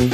[0.00, 0.08] Moin,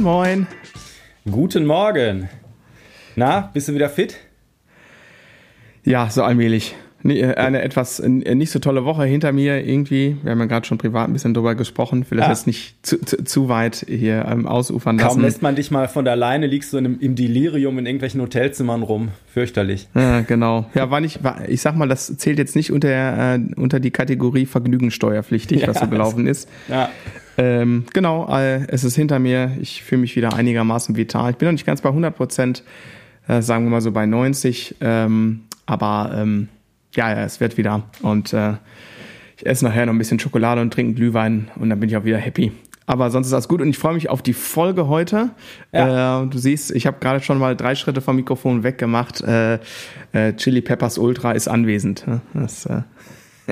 [0.00, 0.46] moin.
[1.28, 2.28] Guten Morgen.
[3.16, 4.16] Na, bist du wieder fit?
[5.82, 6.76] Ja, so allmählich.
[7.04, 10.16] Äh, eine etwas äh, nicht so tolle Woche hinter mir irgendwie.
[10.22, 12.06] Wir haben ja gerade schon privat ein bisschen drüber gesprochen.
[12.08, 12.28] Das ah.
[12.30, 15.08] jetzt nicht zu, zu, zu weit hier ähm, ausufern lassen.
[15.08, 17.86] Kaum lässt man dich mal von der Leine, liegst du in einem, im Delirium in
[17.86, 19.08] irgendwelchen Hotelzimmern rum.
[19.26, 19.88] Fürchterlich.
[19.94, 20.66] Ja, genau.
[20.74, 23.90] Ja, war nicht, war, ich sag mal, das zählt jetzt nicht unter, äh, unter die
[23.90, 26.48] Kategorie vergnügungssteuerpflichtig, ja, was so gelaufen ist.
[26.68, 26.88] Ja.
[27.36, 29.52] Ähm, genau, äh, es ist hinter mir.
[29.60, 31.32] Ich fühle mich wieder einigermaßen vital.
[31.32, 32.62] Ich bin noch nicht ganz bei 100 Prozent,
[33.28, 34.76] äh, sagen wir mal so bei 90.
[34.80, 36.48] Ähm, aber ähm,
[36.94, 37.82] ja, ja, es wird wieder.
[38.02, 38.54] Und äh,
[39.36, 42.04] ich esse nachher noch ein bisschen Schokolade und trinke Glühwein und dann bin ich auch
[42.04, 42.52] wieder happy.
[42.86, 45.30] Aber sonst ist alles gut und ich freue mich auf die Folge heute.
[45.72, 46.22] Ja.
[46.22, 49.22] Äh, du siehst, ich habe gerade schon mal drei Schritte vom Mikrofon weggemacht.
[49.22, 49.58] Äh,
[50.12, 52.04] äh, Chili Peppers Ultra ist anwesend.
[52.34, 52.82] Das, äh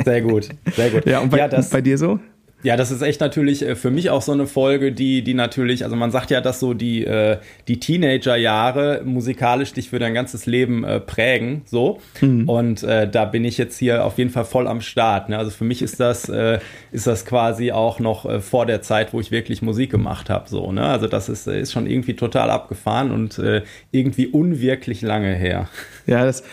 [0.04, 1.04] sehr gut, sehr gut.
[1.06, 2.18] Ja, und bei, ja, das, bei dir so?
[2.62, 5.84] Ja, das ist echt natürlich äh, für mich auch so eine Folge, die, die natürlich,
[5.84, 10.46] also man sagt ja, dass so die, äh, die Teenager-Jahre musikalisch dich für dein ganzes
[10.46, 12.00] Leben äh, prägen, so.
[12.20, 12.48] Mhm.
[12.48, 15.28] Und äh, da bin ich jetzt hier auf jeden Fall voll am Start.
[15.28, 15.38] Ne?
[15.38, 16.60] Also für mich ist das, äh,
[16.92, 20.48] ist das quasi auch noch äh, vor der Zeit, wo ich wirklich Musik gemacht habe,
[20.48, 20.70] so.
[20.70, 20.84] Ne?
[20.84, 25.68] Also das ist, ist schon irgendwie total abgefahren und äh, irgendwie unwirklich lange her.
[26.06, 26.44] Ja, das,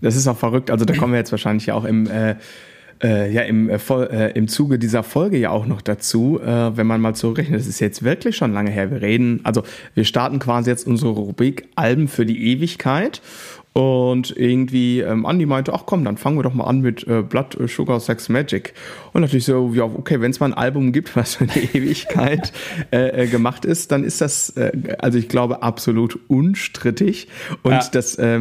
[0.00, 0.70] das ist auch verrückt.
[0.70, 2.36] Also da kommen wir jetzt wahrscheinlich auch im äh,
[3.02, 6.86] äh, ja im, äh, äh, im Zuge dieser Folge ja auch noch dazu, äh, wenn
[6.86, 8.90] man mal zurückrechnet, das ist jetzt wirklich schon lange her.
[8.90, 9.62] Wir reden, also
[9.94, 13.20] wir starten quasi jetzt unsere Rubrik Alben für die Ewigkeit
[13.76, 17.20] und irgendwie ähm, Andi meinte, ach komm, dann fangen wir doch mal an mit äh,
[17.20, 18.72] Blood Sugar Sex Magic.
[19.12, 22.54] Und natürlich so, ja, okay, wenn es mal ein Album gibt, was für eine Ewigkeit
[22.90, 27.28] äh, äh, gemacht ist, dann ist das, äh, also ich glaube, absolut unstrittig.
[27.62, 27.82] Und ja.
[27.92, 28.40] das, äh,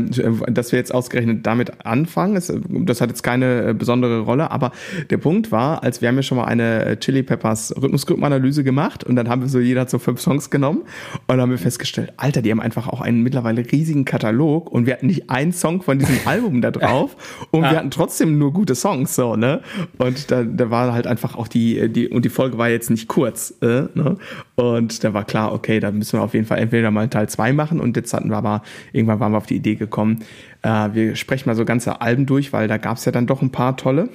[0.50, 4.72] dass wir jetzt ausgerechnet damit anfangen, ist, das hat jetzt keine äh, besondere Rolle, aber
[5.10, 9.04] der Punkt war, als wir haben ja schon mal eine äh, Chili Peppers Rhythmusgruppenanalyse gemacht
[9.04, 11.58] und dann haben wir so, jeder hat so fünf Songs genommen und dann haben wir
[11.58, 15.52] festgestellt, Alter, die haben einfach auch einen mittlerweile riesigen Katalog und wir hatten nicht ein
[15.52, 17.72] Song von diesem Album da drauf und ja.
[17.72, 19.62] wir hatten trotzdem nur gute Songs, so, ne?
[19.98, 23.08] Und da, da war halt einfach auch die, die, und die Folge war jetzt nicht
[23.08, 24.18] kurz, äh, ne?
[24.56, 27.54] Und da war klar, okay, da müssen wir auf jeden Fall entweder mal Teil 2
[27.54, 28.62] machen und jetzt hatten wir aber,
[28.94, 30.24] irgendwann waren wir auf die Idee gekommen,
[30.66, 33.42] äh, wir sprechen mal so ganze Alben durch, weil da gab es ja dann doch
[33.42, 34.10] ein paar tolle.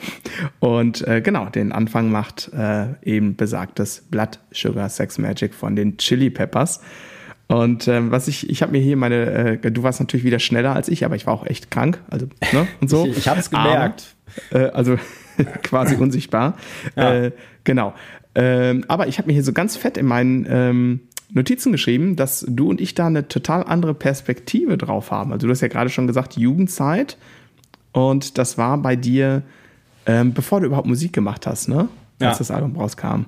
[0.58, 5.96] Und äh, genau, den Anfang macht äh, eben besagtes Blood Sugar Sex Magic von den
[5.96, 6.80] Chili Peppers.
[7.50, 10.72] Und ähm, was ich, ich habe mir hier meine, äh, du warst natürlich wieder schneller
[10.72, 13.04] als ich, aber ich war auch echt krank, also ne und so.
[13.10, 14.14] ich ich habe es gemerkt.
[14.52, 14.96] Aber, äh, also
[15.64, 16.56] quasi unsichtbar.
[16.94, 17.12] Ja.
[17.12, 17.32] Äh,
[17.64, 17.92] genau.
[18.36, 21.00] Ähm, aber ich habe mir hier so ganz fett in meinen ähm,
[21.32, 25.32] Notizen geschrieben, dass du und ich da eine total andere Perspektive drauf haben.
[25.32, 27.16] Also du hast ja gerade schon gesagt Jugendzeit
[27.90, 29.42] und das war bei dir,
[30.06, 31.88] ähm, bevor du überhaupt Musik gemacht hast, ne?
[32.20, 32.38] Als ja.
[32.38, 33.24] das Album rauskam.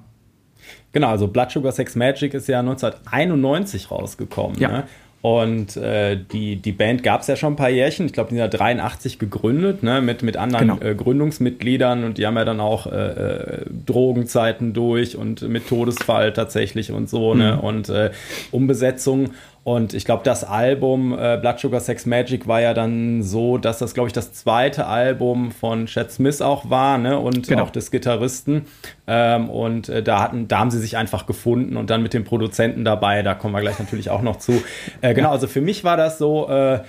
[0.93, 4.59] Genau, also Blood Sugar Sex Magic ist ja 1991 rausgekommen.
[4.59, 4.69] Ja.
[4.69, 4.85] Ne?
[5.23, 8.07] Und äh, die, die Band gab es ja schon ein paar Jährchen.
[8.07, 10.83] Ich glaube, die sind ja 83 gegründet, ne, mit, mit anderen genau.
[10.83, 16.33] äh, Gründungsmitgliedern und die haben ja dann auch äh, äh Drogenzeiten durch und mit Todesfall
[16.33, 17.57] tatsächlich und so, ne, mhm.
[17.57, 17.63] ne?
[17.63, 18.11] Und äh,
[18.51, 19.31] Umbesetzung.
[19.65, 23.79] Und ich glaube, das Album äh, Blood Sugar Sex Magic war ja dann so, dass
[23.79, 27.19] das, glaube ich, das zweite Album von Chad Smith auch war, ne?
[27.19, 27.63] Und genau.
[27.65, 28.67] auch des Gitarristen.
[29.07, 32.25] Ähm, und äh, da hatten, da haben sie sich einfach gefunden und dann mit dem
[32.25, 34.63] Produzenten dabei, da kommen wir gleich natürlich auch noch zu.
[35.01, 36.81] Äh, genau, also für mich war das so, äh,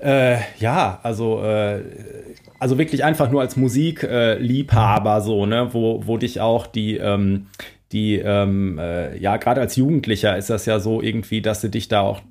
[0.00, 1.80] äh, ja, also äh,
[2.60, 7.48] also wirklich einfach nur als Musikliebhaber so, ne, wo, wo dich auch die, ähm,
[7.92, 11.88] die, ähm, äh, ja, gerade als Jugendlicher ist das ja so irgendwie, dass du dich
[11.88, 12.22] da auch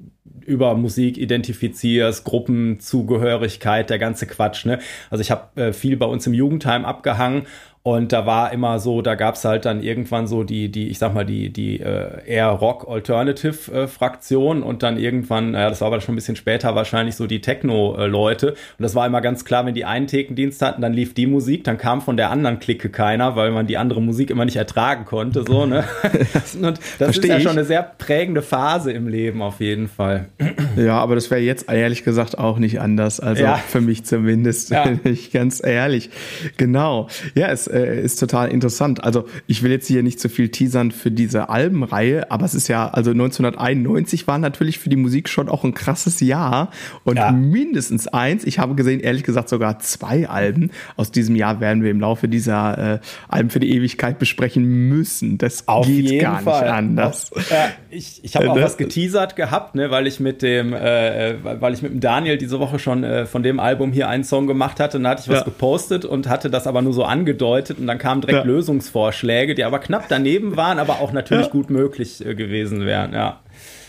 [0.46, 4.66] über Musik identifizierst, Gruppenzugehörigkeit, der ganze Quatsch.
[4.66, 4.80] Ne?
[5.10, 7.44] Also ich habe äh, viel bei uns im Jugendheim abgehangen
[7.84, 11.16] und da war immer so, da gab's halt dann irgendwann so die, die, ich sag
[11.16, 16.18] mal, die, die äh, eher Rock-Alternative-Fraktion und dann irgendwann, ja, das war aber schon ein
[16.18, 18.52] bisschen später, wahrscheinlich so die Techno-Leute.
[18.52, 21.64] Und das war immer ganz klar, wenn die einen Thekendienst hatten, dann lief die Musik,
[21.64, 25.06] dann kam von der anderen Clique keiner, weil man die andere Musik immer nicht ertragen
[25.06, 25.44] konnte.
[25.48, 25.84] So, ne?
[26.62, 27.44] und das Versteh ist ja ich.
[27.44, 30.28] schon eine sehr prägende Phase im Leben auf jeden Fall.
[30.78, 33.20] Ja, aber das wäre jetzt ehrlich gesagt auch nicht anders.
[33.20, 33.56] Also ja.
[33.56, 34.86] für mich zumindest, ja.
[35.04, 36.10] ich ganz ehrlich.
[36.56, 37.08] Genau.
[37.36, 39.04] Ja, es äh, ist total interessant.
[39.04, 42.54] Also ich will jetzt hier nicht zu so viel teasern für diese Albenreihe, aber es
[42.54, 46.72] ist ja, also 1991 war natürlich für die Musik schon auch ein krasses Jahr
[47.04, 47.32] und ja.
[47.32, 51.92] mindestens eins, ich habe gesehen, ehrlich gesagt sogar zwei Alben aus diesem Jahr werden wir
[51.92, 55.38] im Laufe dieser äh, Alben für die Ewigkeit besprechen müssen.
[55.38, 56.62] Das Auf geht gar Fall.
[56.62, 57.32] nicht anders.
[57.50, 61.74] Ja, ich ich habe auch was geteasert gehabt, ne, weil ich mit dem, äh, weil
[61.74, 64.80] ich mit dem Daniel diese Woche schon äh, von dem Album hier einen Song gemacht
[64.80, 65.44] hatte, und da hatte ich was ja.
[65.46, 68.44] gepostet und hatte das aber nur so angedeutet und dann kamen direkt ja.
[68.44, 73.42] Lösungsvorschläge, die aber knapp daneben waren, aber auch natürlich gut möglich äh, gewesen wären, ja.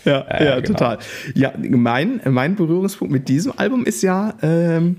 [0.05, 0.67] Ja, ja, genau.
[0.67, 0.97] total.
[1.33, 4.97] Ja, mein, mein Berührungspunkt mit diesem Album ist ja, ähm,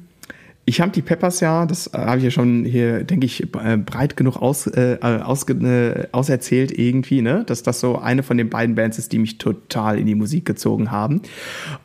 [0.66, 3.76] ich habe die Peppers ja, das äh, habe ich ja schon hier, denke ich, äh,
[3.76, 7.44] breit genug aus, äh, aus, äh, auserzählt irgendwie, ne?
[7.46, 10.46] dass das so eine von den beiden Bands ist, die mich total in die Musik
[10.46, 11.20] gezogen haben.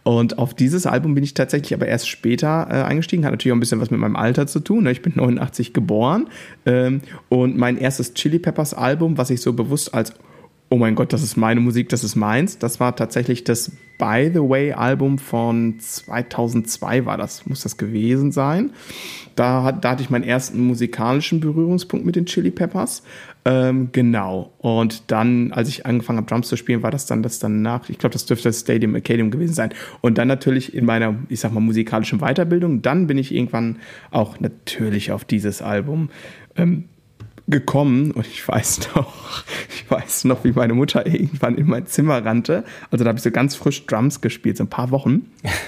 [0.03, 3.25] Und auf dieses Album bin ich tatsächlich aber erst später äh, eingestiegen.
[3.25, 4.85] Hat natürlich auch ein bisschen was mit meinem Alter zu tun.
[4.85, 4.91] Ne?
[4.91, 6.29] Ich bin 89 geboren
[6.65, 10.13] ähm, und mein erstes Chili Peppers Album, was ich so bewusst als
[10.69, 12.59] oh mein Gott, das ist meine Musik, das ist meins.
[12.59, 18.31] Das war tatsächlich das By the Way Album von 2002 war das, muss das gewesen
[18.31, 18.71] sein.
[19.35, 23.03] Da, da hatte ich meinen ersten musikalischen Berührungspunkt mit den Chili Peppers.
[23.43, 24.53] Ähm, genau.
[24.59, 27.89] Und dann, als ich angefangen habe, Drums zu spielen, war das dann das danach.
[27.89, 29.73] Ich glaube, das dürfte das Stadium Acadium gewesen sein.
[30.01, 33.79] Und dann natürlich in meiner, ich sag mal, musikalischen Weiterbildung, dann bin ich irgendwann
[34.11, 36.09] auch natürlich auf dieses Album
[36.55, 36.85] ähm,
[37.49, 42.23] gekommen und ich weiß noch, ich weiß noch, wie meine Mutter irgendwann in mein Zimmer
[42.23, 42.63] rannte.
[42.91, 45.31] Also da habe ich so ganz frisch Drums gespielt, so ein paar Wochen.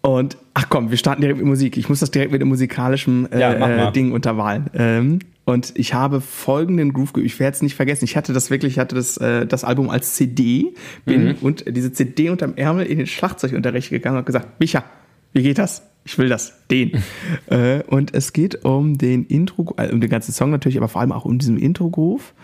[0.00, 1.76] Und ach komm, wir starten direkt mit Musik.
[1.76, 4.70] Ich muss das direkt mit dem musikalischen äh, ja, Ding unterwahlen.
[4.72, 7.26] Ähm, und ich habe folgenden Groove geübt.
[7.26, 8.04] Ich werde es nicht vergessen.
[8.04, 10.74] Ich hatte das wirklich, ich hatte das, äh, das Album als CD,
[11.04, 11.34] bin mhm.
[11.40, 14.84] und diese CD unterm Ärmel in den Schlagzeugunterricht gegangen und gesagt, Micha,
[15.32, 15.82] wie geht das?
[16.04, 17.02] Ich will das, den.
[17.46, 21.00] äh, und es geht um den Intro, äh, um den ganzen Song natürlich, aber vor
[21.00, 22.34] allem auch um diesen Intro-Groove.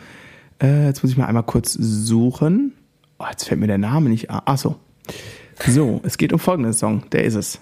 [0.63, 2.73] Äh, jetzt muss ich mal einmal kurz suchen.
[3.19, 4.43] Oh, jetzt fällt mir der Name nicht an.
[4.45, 4.77] Achso.
[5.67, 7.05] So, es geht um folgenden Song.
[7.13, 7.61] Der ist es.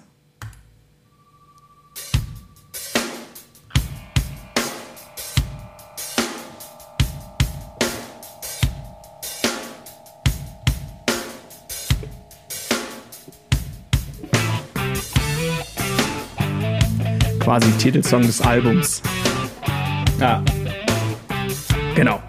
[17.42, 19.02] Quasi Titelsong des Albums.
[20.20, 20.44] Ja.
[21.96, 22.22] Genau.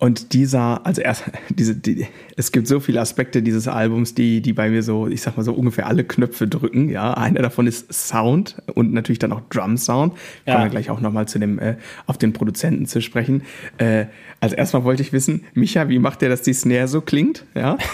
[0.00, 4.52] Und dieser, also erst, diese, die, es gibt so viele Aspekte dieses Albums, die, die
[4.52, 6.88] bei mir so, ich sag mal so ungefähr alle Knöpfe drücken.
[6.88, 10.14] Ja, einer davon ist Sound und natürlich dann auch Drum Sound.
[10.44, 10.54] Ja.
[10.54, 11.76] Kommen wir gleich auch nochmal zu dem, äh,
[12.06, 13.42] auf den Produzenten zu sprechen.
[13.78, 14.06] Äh,
[14.40, 17.44] also erstmal wollte ich wissen, Micha, wie macht der, dass die Snare so klingt?
[17.54, 17.78] Ja.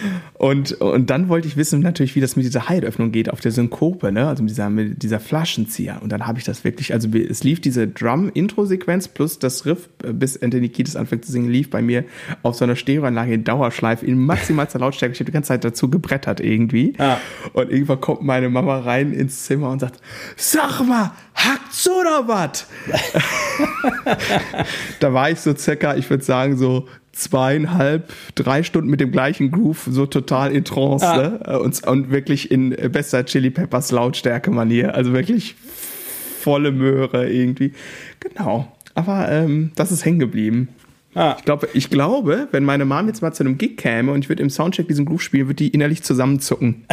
[0.40, 3.52] Und, und dann wollte ich wissen natürlich, wie das mit dieser Heilöffnung geht auf der
[3.52, 4.26] Synkope, ne?
[4.26, 6.00] also mit dieser, mit dieser Flaschenzieher.
[6.00, 10.14] Und dann habe ich das wirklich, also es lief diese Drum-Intro-Sequenz plus das Riff, äh,
[10.14, 12.06] bis Anthony Kiedis anfängt zu singen, lief bei mir
[12.42, 15.12] auf so einer Stereoanlage in Dauerschleife in maximalster Lautstärke.
[15.12, 16.94] Ich habe die ganze Zeit dazu gebrettert irgendwie.
[16.96, 17.18] Ah.
[17.52, 20.00] Und irgendwann kommt meine Mama rein ins Zimmer und sagt,
[20.36, 22.66] sag mal, hackt's oder was?
[25.00, 29.50] da war ich so circa, ich würde sagen, so zweieinhalb, drei Stunden mit dem gleichen
[29.50, 31.16] Groove so total in Trance ah.
[31.16, 31.60] ne?
[31.60, 34.94] und, und wirklich in bester Chili Peppers Lautstärke-Manier.
[34.94, 35.56] Also wirklich
[36.40, 37.72] volle Möhre irgendwie.
[38.20, 38.72] Genau.
[38.94, 40.68] Aber ähm, das ist hängen geblieben.
[41.14, 41.34] Ah.
[41.38, 44.28] Ich, glaube, ich glaube, wenn meine Mom jetzt mal zu einem Gig käme und ich
[44.28, 46.84] würde im Soundcheck diesen Groove spielen, würde die innerlich zusammenzucken.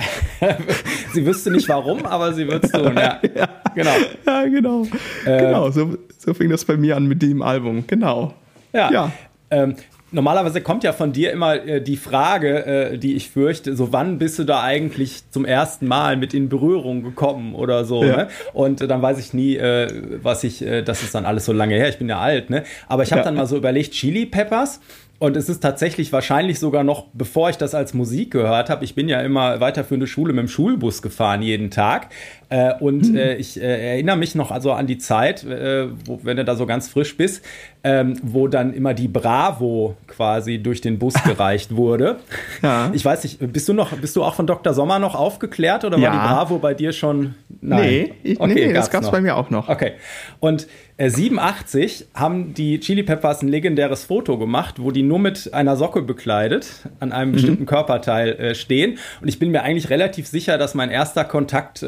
[1.14, 3.20] sie wüsste nicht warum, aber sie würde es tun, ja.
[3.36, 3.48] ja.
[3.76, 3.94] Genau.
[4.26, 4.88] Ja, genau.
[5.24, 7.84] Äh, genau, so, so fing das bei mir an mit dem Album.
[7.86, 8.34] Genau.
[8.74, 8.92] Ja.
[8.92, 9.12] ja.
[9.52, 9.76] Ähm,
[10.12, 14.18] normalerweise kommt ja von dir immer äh, die Frage, äh, die ich fürchte, so wann
[14.18, 18.04] bist du da eigentlich zum ersten Mal mit in Berührung gekommen oder so.
[18.04, 18.18] Ja.
[18.18, 18.28] Ne?
[18.54, 19.88] Und äh, dann weiß ich nie, äh,
[20.22, 22.64] was ich, äh, das ist dann alles so lange her, ich bin ja alt, ne?
[22.88, 23.26] Aber ich habe ja.
[23.26, 24.80] dann mal so überlegt, Chili Peppers.
[25.20, 28.94] Und es ist tatsächlich wahrscheinlich sogar noch, bevor ich das als Musik gehört habe, ich
[28.94, 32.10] bin ja immer weiterführende Schule mit dem Schulbus gefahren jeden Tag.
[32.50, 33.18] Äh, und mhm.
[33.18, 36.56] äh, ich äh, erinnere mich noch also an die Zeit, äh, wo, wenn du da
[36.56, 37.44] so ganz frisch bist,
[37.84, 42.18] ähm, wo dann immer die Bravo quasi durch den Bus gereicht wurde.
[42.62, 42.92] Ja.
[42.94, 44.74] Ich weiß nicht, bist du noch, bist du auch von Dr.
[44.74, 46.10] Sommer noch aufgeklärt oder ja.
[46.10, 47.36] war die Bravo bei dir schon?
[47.62, 47.80] Nein.
[47.80, 49.70] Nee, ich, okay, nee, nee das gab es bei mir auch noch.
[49.70, 49.94] Okay.
[50.40, 50.68] Und
[51.00, 55.76] 87 äh, haben die Chili Peppers ein legendäres Foto gemacht, wo die nur mit einer
[55.76, 57.36] Socke bekleidet an einem mhm.
[57.36, 58.98] bestimmten Körperteil äh, stehen.
[59.22, 61.84] Und ich bin mir eigentlich relativ sicher, dass mein erster Kontakt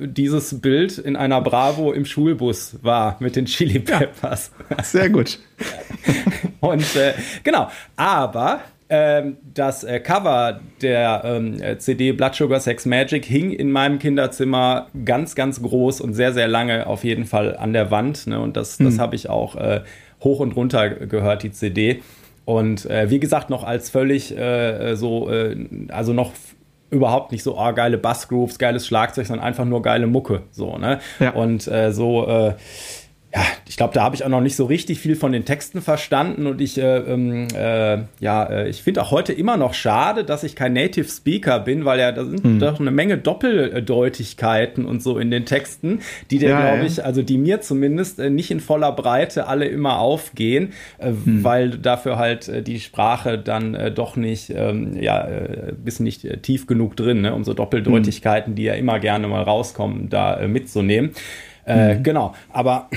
[0.00, 4.50] dieses Bild in einer Bravo im Schulbus war mit den Chili Peppers.
[4.70, 5.38] Ja, sehr gut.
[6.60, 7.14] Und äh,
[7.44, 13.70] genau, aber ähm, das äh, Cover der ähm, CD Blood Sugar Sex Magic hing in
[13.70, 18.26] meinem Kinderzimmer ganz, ganz groß und sehr, sehr lange auf jeden Fall an der Wand.
[18.26, 18.40] Ne?
[18.40, 19.00] Und das, das hm.
[19.00, 19.82] habe ich auch äh,
[20.22, 22.02] hoch und runter gehört, die CD.
[22.44, 24.34] Und äh, wie gesagt, noch als völlig
[24.94, 25.28] so,
[25.88, 26.32] also noch
[26.90, 30.42] überhaupt nicht so, oh, geile Bassgrooves, geiles Schlagzeug, sondern einfach nur geile Mucke.
[30.50, 31.00] So, ne?
[31.20, 31.30] Ja.
[31.30, 32.54] Und äh, so, äh,
[33.34, 35.82] ja, ich glaube, da habe ich auch noch nicht so richtig viel von den Texten
[35.82, 40.24] verstanden und ich, äh, ähm, äh, ja, äh, ich finde auch heute immer noch schade,
[40.24, 42.58] dass ich kein Native Speaker bin, weil ja, da sind hm.
[42.58, 47.36] doch eine Menge Doppeldeutigkeiten und so in den Texten, die ja, glaube ich, also die
[47.36, 51.44] mir zumindest äh, nicht in voller Breite alle immer aufgehen, äh, hm.
[51.44, 56.66] weil dafür halt äh, die Sprache dann doch nicht, ähm, ja, äh, bist nicht tief
[56.66, 58.56] genug drin, ne, um so Doppeldeutigkeiten, hm.
[58.56, 61.10] die ja immer gerne mal rauskommen, da mitzunehmen.
[61.66, 62.02] Mhm.
[62.02, 62.88] Genau, aber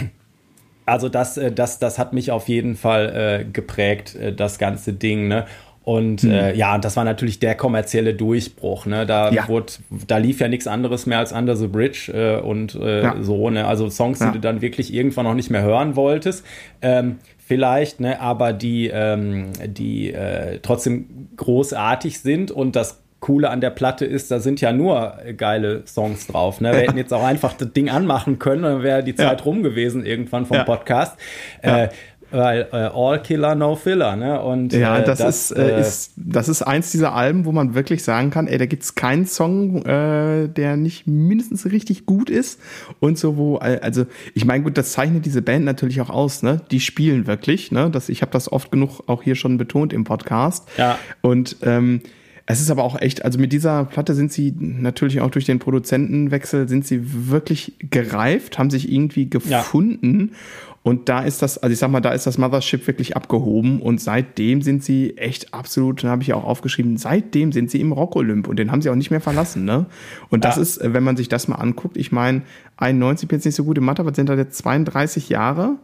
[0.91, 4.91] also das, äh, das, das hat mich auf jeden Fall äh, geprägt, äh, das ganze
[4.93, 5.29] Ding.
[5.29, 5.45] Ne?
[5.83, 6.31] Und mhm.
[6.31, 8.85] äh, ja, das war natürlich der kommerzielle Durchbruch.
[8.85, 9.05] Ne?
[9.05, 9.47] Da, ja.
[9.47, 9.73] wurde,
[10.07, 13.15] da lief ja nichts anderes mehr als Under the Bridge äh, und äh, ja.
[13.21, 13.49] so.
[13.49, 13.65] Ne?
[13.65, 14.27] Also Songs, ja.
[14.27, 16.45] die du dann wirklich irgendwann noch nicht mehr hören wolltest.
[16.81, 18.19] Ähm, vielleicht, ne?
[18.19, 20.13] aber die, ähm, die
[20.61, 25.83] trotzdem großartig sind und das Coole an der Platte ist, da sind ja nur geile
[25.85, 26.59] Songs drauf.
[26.59, 26.73] Ne?
[26.73, 29.45] Wir hätten jetzt auch einfach das Ding anmachen können, dann wäre die Zeit ja.
[29.45, 30.63] rum gewesen irgendwann vom ja.
[30.63, 31.17] Podcast.
[31.63, 31.83] Ja.
[31.83, 31.89] Äh,
[32.31, 34.41] weil äh, All Killer, No Filler, ne?
[34.41, 37.51] Und, ja, äh, das, das, ist, äh, äh, ist, das ist eins dieser Alben, wo
[37.51, 42.29] man wirklich sagen kann, ey, da gibt's keinen Song, äh, der nicht mindestens richtig gut
[42.29, 42.59] ist.
[42.99, 46.61] Und so, wo, also, ich meine, gut, das zeichnet diese Band natürlich auch aus, ne?
[46.71, 47.89] Die spielen wirklich, ne?
[47.91, 50.67] Das, ich habe das oft genug auch hier schon betont im Podcast.
[50.77, 50.97] Ja.
[51.21, 52.01] Und ähm,
[52.45, 55.59] es ist aber auch echt, also mit dieser Platte sind sie natürlich auch durch den
[55.59, 60.29] Produzentenwechsel sind sie wirklich gereift, haben sich irgendwie gefunden.
[60.31, 60.37] Ja.
[60.83, 64.01] Und da ist das, also ich sag mal, da ist das Mothership wirklich abgehoben und
[64.01, 68.47] seitdem sind sie echt absolut, da habe ich auch aufgeschrieben, seitdem sind sie im Rock-Olymp
[68.47, 69.85] und den haben sie auch nicht mehr verlassen, ne?
[70.29, 70.63] Und das ja.
[70.63, 72.41] ist, wenn man sich das mal anguckt, ich meine,
[72.77, 75.75] 91 bin jetzt nicht so gut im Mathe, aber sind da jetzt 32 Jahre?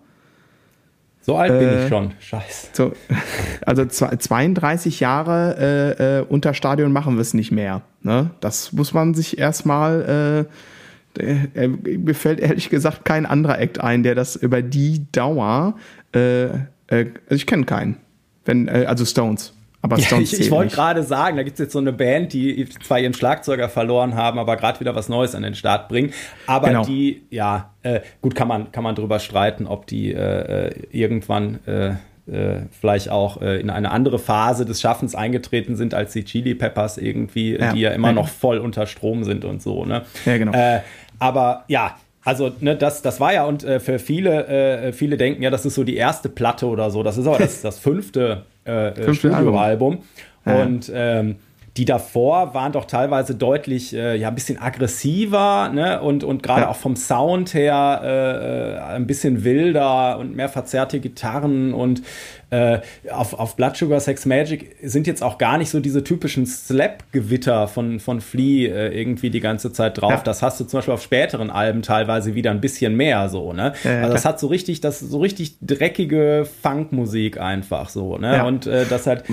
[1.27, 2.13] So alt äh, bin ich äh, schon.
[2.22, 2.67] Scheiße.
[2.72, 2.93] So,
[3.65, 5.57] also 32 Jahre
[6.00, 7.81] äh, äh, unter Stadion machen wir es nicht mehr.
[8.01, 8.31] Ne?
[8.39, 10.48] Das muss man sich erstmal.
[11.19, 15.75] Äh, äh, mir fällt ehrlich gesagt kein anderer Act ein, der das über die Dauer.
[16.13, 16.48] Äh,
[16.88, 17.98] also ich kenne keinen.
[18.46, 19.53] Wenn, also Stones.
[19.81, 22.67] Aber ja, ich, ich wollte gerade sagen, da gibt es jetzt so eine Band, die
[22.84, 26.13] zwar ihren Schlagzeuger verloren haben, aber gerade wieder was Neues an den Start bringen.
[26.48, 26.84] Aber genau.
[26.84, 31.60] die, ja, äh, gut, kann man, kann man drüber streiten, ob die äh, äh irgendwann
[31.67, 31.91] äh,
[32.29, 36.55] äh, vielleicht auch äh, in eine andere Phase des Schaffens eingetreten sind als die Chili
[36.55, 37.72] Peppers irgendwie, ja.
[37.72, 38.13] die ja immer ja.
[38.13, 39.86] noch voll unter Strom sind und so.
[39.86, 40.03] Ne?
[40.25, 40.81] Ja, genau.
[41.19, 41.96] aber ja,
[42.27, 45.65] also, ne, das, das war ja, und äh, für viele, äh, viele denken ja, das
[45.65, 47.01] ist so die erste Platte oder so.
[47.01, 50.00] Das ist aber das, das fünfte, äh, Studioalbum.
[50.45, 51.36] Und ähm,
[51.77, 56.01] die davor waren doch teilweise deutlich, äh, ja, ein bisschen aggressiver, ne?
[56.01, 56.69] Und, und gerade ja.
[56.69, 62.01] auch vom Sound her äh, äh, ein bisschen wilder und mehr verzerrte Gitarren und
[62.50, 62.79] äh,
[63.12, 67.67] auf, auf Blood Sugar Sex Magic sind jetzt auch gar nicht so diese typischen Slap-Gewitter
[67.67, 70.12] von, von Flea äh, irgendwie die ganze Zeit drauf.
[70.12, 70.22] Ja.
[70.24, 73.74] Das hast du zum Beispiel auf späteren Alben teilweise wieder ein bisschen mehr so, ne?
[73.84, 78.46] Ja, also das hat so richtig, das so richtig dreckige Funkmusik einfach so, ne?
[78.46, 79.25] Und äh, das halt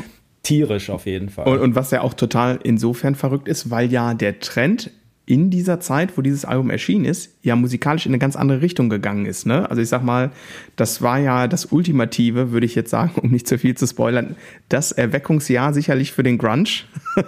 [0.44, 1.46] tierisch auf jeden Fall.
[1.46, 4.92] Und, und was ja auch total insofern verrückt ist, weil ja der Trend
[5.26, 8.90] in dieser Zeit, wo dieses Album erschienen ist, ja musikalisch in eine ganz andere Richtung
[8.90, 9.46] gegangen ist.
[9.46, 9.68] Ne?
[9.70, 10.30] Also ich sag mal,
[10.76, 14.36] das war ja das Ultimative, würde ich jetzt sagen, um nicht zu viel zu spoilern,
[14.68, 16.44] das Erweckungsjahr sicherlich für den Grunge.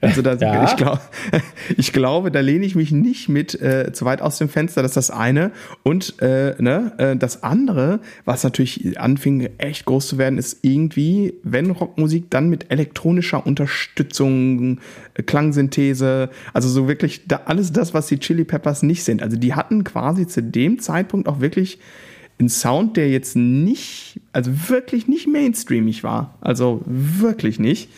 [0.00, 0.64] also da, ja.
[0.64, 1.00] ich, glaub,
[1.76, 4.92] ich glaube, da lehne ich mich nicht mit äh, zu weit aus dem Fenster, das
[4.92, 5.50] ist das eine.
[5.82, 11.34] Und äh, ne, äh, das andere, was natürlich anfing echt groß zu werden, ist irgendwie,
[11.42, 14.78] wenn Rockmusik dann mit elektronischer Unterstützung,
[15.14, 19.22] Klangsynthese, also so wirklich da, alles das, was die Chili Peppers nicht sind.
[19.22, 21.78] Also die hatten quasi zu dem Zeitpunkt auch wirklich
[22.38, 26.38] einen Sound, der jetzt nicht, also wirklich nicht mainstreamig war.
[26.40, 27.90] Also wirklich nicht.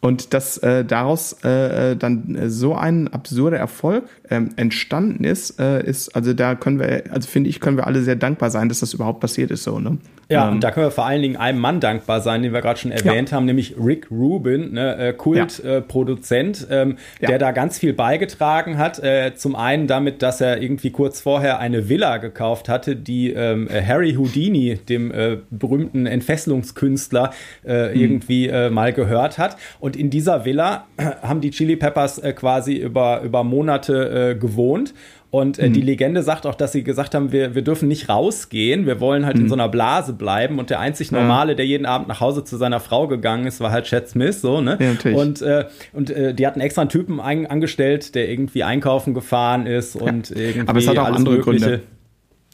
[0.00, 5.84] Und dass äh, daraus äh, äh dann so ein absurder Erfolg ähm, entstanden ist, äh,
[5.84, 8.80] ist, also da können wir, also finde ich, können wir alle sehr dankbar sein, dass
[8.80, 9.98] das überhaupt passiert ist so, ne?
[10.28, 12.60] Ja, ähm, und da können wir vor allen Dingen einem Mann dankbar sein, den wir
[12.60, 13.36] gerade schon erwähnt ja.
[13.36, 16.76] haben, nämlich Rick Rubin, ne, äh, Kultproduzent, ja.
[16.76, 17.28] äh, ähm, ja.
[17.28, 18.98] der da ganz viel beigetragen hat.
[18.98, 23.68] Äh, zum einen damit, dass er irgendwie kurz vorher eine Villa gekauft hatte, die ähm,
[23.70, 27.32] Harry Houdini, dem äh, berühmten Entfesselungskünstler,
[27.64, 28.00] äh, mhm.
[28.00, 29.56] irgendwie äh, mal gehört hat.
[29.80, 30.86] Und in dieser Villa
[31.22, 34.94] haben die Chili Peppers quasi über, über Monate äh, gewohnt.
[35.30, 35.72] Und äh, mhm.
[35.72, 39.26] die Legende sagt auch, dass sie gesagt haben, wir, wir dürfen nicht rausgehen, wir wollen
[39.26, 39.42] halt mhm.
[39.42, 40.60] in so einer Blase bleiben.
[40.60, 43.72] Und der einzig Normale, der jeden Abend nach Hause zu seiner Frau gegangen ist, war
[43.72, 44.78] halt Chad Smith, so, ne?
[44.80, 45.18] Ja, natürlich.
[45.18, 49.66] und äh, und äh, die hatten extra einen Typen ein, angestellt, der irgendwie einkaufen gefahren
[49.66, 50.36] ist und ja.
[50.36, 50.68] irgendwie.
[50.68, 51.66] Aber es hat auch andere mögliche.
[51.66, 51.82] Gründe.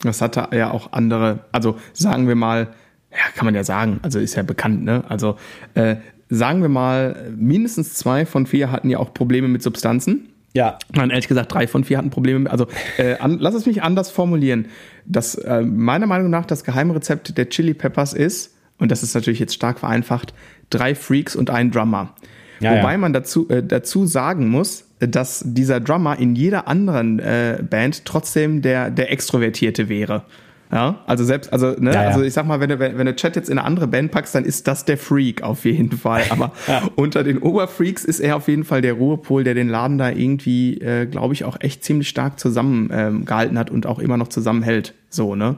[0.02, 2.68] Das hatte ja auch andere, also sagen wir mal,
[3.10, 5.04] ja, kann man ja sagen, also ist ja bekannt, ne?
[5.06, 5.36] Also
[5.74, 5.96] äh,
[6.30, 10.29] sagen wir mal, mindestens zwei von vier hatten ja auch Probleme mit Substanzen.
[10.52, 10.78] Ja.
[10.92, 12.50] Nein, ehrlich gesagt, drei von vier hatten Probleme.
[12.50, 12.66] Also
[12.98, 14.66] äh, an, lass es mich anders formulieren.
[15.06, 19.38] Das, äh, meiner Meinung nach, das Geheimrezept der Chili Peppers ist, und das ist natürlich
[19.38, 20.34] jetzt stark vereinfacht,
[20.70, 22.14] drei Freaks und ein Drummer.
[22.60, 22.98] Ja, Wobei ja.
[22.98, 28.60] man dazu, äh, dazu sagen muss, dass dieser Drummer in jeder anderen äh, Band trotzdem
[28.60, 30.24] der, der Extrovertierte wäre.
[30.72, 32.08] Ja, also selbst, also, ne, ja, ja.
[32.08, 34.12] also ich sag mal, wenn du, wenn, wenn du Chat jetzt in eine andere Band
[34.12, 36.22] packst, dann ist das der Freak auf jeden Fall.
[36.30, 36.82] Aber ja.
[36.94, 40.78] unter den Oberfreaks ist er auf jeden Fall der Ruhepol, der den Laden da irgendwie,
[40.78, 44.94] äh, glaube ich, auch echt ziemlich stark zusammengehalten ähm, hat und auch immer noch zusammenhält.
[45.08, 45.56] So, ne?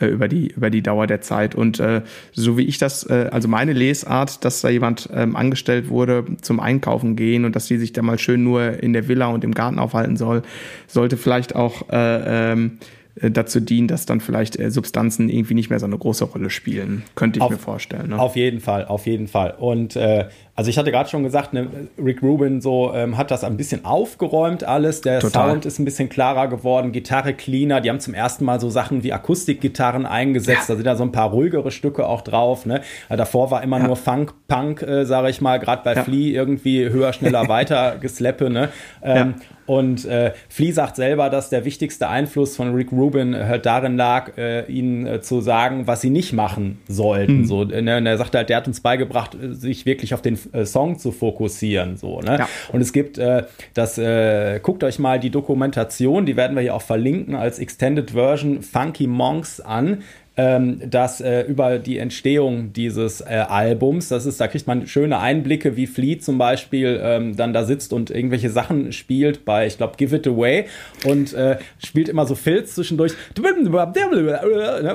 [0.00, 1.54] Äh, über die, über die Dauer der Zeit.
[1.54, 2.00] Und äh,
[2.32, 6.58] so wie ich das, äh, also meine Lesart, dass da jemand ähm, angestellt wurde zum
[6.58, 9.52] Einkaufen gehen und dass die sich da mal schön nur in der Villa und im
[9.52, 10.40] Garten aufhalten soll,
[10.86, 15.70] sollte vielleicht auch äh, ähm, äh, dazu dienen, dass dann vielleicht äh, Substanzen irgendwie nicht
[15.70, 17.04] mehr so eine große Rolle spielen.
[17.14, 18.10] Könnte ich auf, mir vorstellen.
[18.10, 18.18] Ne?
[18.18, 19.54] Auf jeden Fall, auf jeden Fall.
[19.58, 21.68] Und äh, also ich hatte gerade schon gesagt, ne,
[21.98, 25.00] Rick Rubin so ähm, hat das ein bisschen aufgeräumt alles.
[25.00, 25.50] Der Total.
[25.50, 27.80] Sound ist ein bisschen klarer geworden, Gitarre cleaner.
[27.80, 30.68] Die haben zum ersten Mal so Sachen wie Akustikgitarren eingesetzt.
[30.68, 30.74] Ja.
[30.74, 32.66] Da sind da so ein paar ruhigere Stücke auch drauf.
[32.66, 32.82] Ne?
[33.08, 33.86] Davor war immer ja.
[33.86, 36.04] nur Funk, Punk, äh, sage ich mal, gerade bei ja.
[36.04, 38.48] Flea irgendwie höher, schneller, weiter gesleppe.
[38.48, 38.68] Ne?
[39.02, 39.34] Ähm,
[39.66, 44.36] und äh, Flea sagt selber, dass der wichtigste Einfluss von Rick Rubin halt darin lag,
[44.36, 47.38] äh, ihnen äh, zu sagen, was sie nicht machen sollten.
[47.38, 47.44] Mhm.
[47.46, 47.96] So, ne?
[47.96, 51.12] Und er sagt halt, der hat uns beigebracht, sich wirklich auf den äh, Song zu
[51.12, 51.96] fokussieren.
[51.96, 52.38] So, ne?
[52.40, 52.48] Ja.
[52.72, 56.74] Und es gibt äh, das, äh, guckt euch mal die Dokumentation, die werden wir hier
[56.74, 60.02] auch verlinken als Extended Version Funky Monks an
[60.36, 65.20] ähm, dass äh, über die Entstehung dieses äh, Albums, das ist, da kriegt man schöne
[65.20, 69.76] Einblicke, wie Flea zum Beispiel ähm, dann da sitzt und irgendwelche Sachen spielt bei, ich
[69.76, 70.64] glaube, Give It Away
[71.04, 73.12] und äh, spielt immer so Filz zwischendurch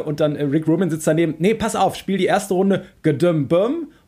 [0.06, 3.48] und dann äh, Rick Rubin sitzt daneben, nee, pass auf, spiel die erste Runde gedüm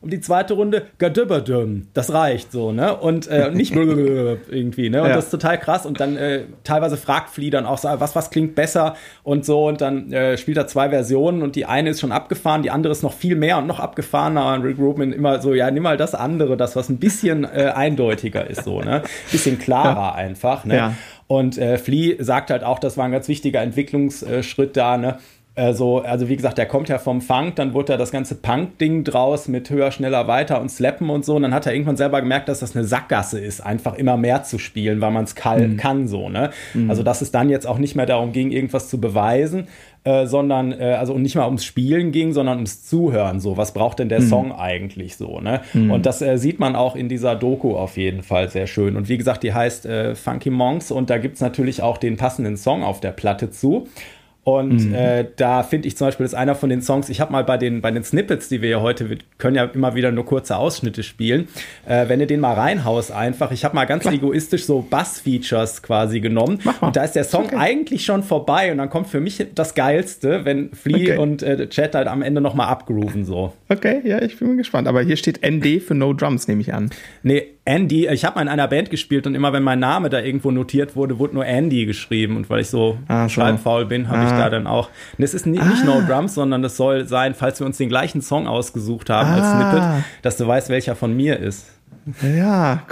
[0.02, 1.88] und die zweite Runde gadüberdüm.
[1.94, 2.96] Das reicht so, ne?
[2.96, 5.02] Und äh, nicht irgendwie, ne?
[5.02, 5.14] Und ja.
[5.14, 5.86] das ist total krass.
[5.86, 9.68] Und dann äh, teilweise fragt Flea dann auch so, was, was klingt besser und so.
[9.68, 12.92] Und dann äh, spielt er zwei Versionen und die eine ist schon abgefahren, die andere
[12.92, 14.54] ist noch viel mehr und noch abgefahrener.
[14.54, 17.72] Und Rick Rubin immer so, ja, nimm mal das andere, das, was ein bisschen äh,
[17.72, 19.02] eindeutiger ist, so, ne?
[19.30, 20.14] Bisschen klarer ja.
[20.14, 20.76] einfach, ne?
[20.76, 20.94] Ja.
[21.28, 25.18] Und äh, Flea sagt halt auch, das war ein ganz wichtiger Entwicklungsschritt da, ne?
[25.54, 29.04] Also, also wie gesagt, der kommt ja vom Funk, dann wurde da das ganze Punk-Ding
[29.04, 31.36] draus mit höher, schneller, weiter und Slappen und so.
[31.36, 34.44] Und dann hat er irgendwann selber gemerkt, dass das eine Sackgasse ist, einfach immer mehr
[34.44, 35.76] zu spielen, weil man es mhm.
[35.76, 36.50] kann, so, ne?
[36.72, 36.88] Mhm.
[36.88, 39.68] Also, dass es dann jetzt auch nicht mehr darum ging, irgendwas zu beweisen,
[40.04, 43.58] äh, sondern, äh, also nicht mal ums Spielen ging, sondern ums Zuhören, so.
[43.58, 44.28] Was braucht denn der mhm.
[44.28, 45.60] Song eigentlich so, ne?
[45.74, 45.90] Mhm.
[45.90, 48.96] Und das äh, sieht man auch in dieser Doku auf jeden Fall sehr schön.
[48.96, 52.16] Und wie gesagt, die heißt äh, Funky Monks und da gibt es natürlich auch den
[52.16, 53.86] passenden Song auf der Platte zu.
[54.44, 54.94] Und mhm.
[54.94, 57.44] äh, da finde ich zum Beispiel, das ist einer von den Songs, ich habe mal
[57.44, 60.26] bei den, bei den Snippets, die wir ja heute, wir können ja immer wieder nur
[60.26, 61.46] kurze Ausschnitte spielen,
[61.86, 64.14] äh, wenn du den mal reinhaust einfach, ich habe mal ganz Klar.
[64.14, 67.56] egoistisch so Bass-Features quasi genommen und da ist der Song okay.
[67.56, 71.18] eigentlich schon vorbei und dann kommt für mich das Geilste, wenn Flea okay.
[71.18, 73.52] und äh, Chat halt am Ende nochmal abgrooven so.
[73.68, 76.90] Okay, ja, ich bin gespannt, aber hier steht ND für No Drums, nehme ich an.
[77.22, 80.20] Nee, Andy, ich habe mal in einer Band gespielt und immer wenn mein Name da
[80.20, 84.18] irgendwo notiert wurde, wurde nur Andy geschrieben und weil ich so ah, schreibfaul bin, habe
[84.18, 84.26] ah.
[84.26, 84.88] ich da dann auch.
[85.18, 85.66] Und es ist nicht, ah.
[85.66, 89.30] nicht, No Drums, sondern es soll sein, falls wir uns den gleichen Song ausgesucht haben
[89.30, 89.34] ah.
[89.34, 91.66] als Snippet, dass du weißt, welcher von mir ist.
[92.20, 92.82] Ja,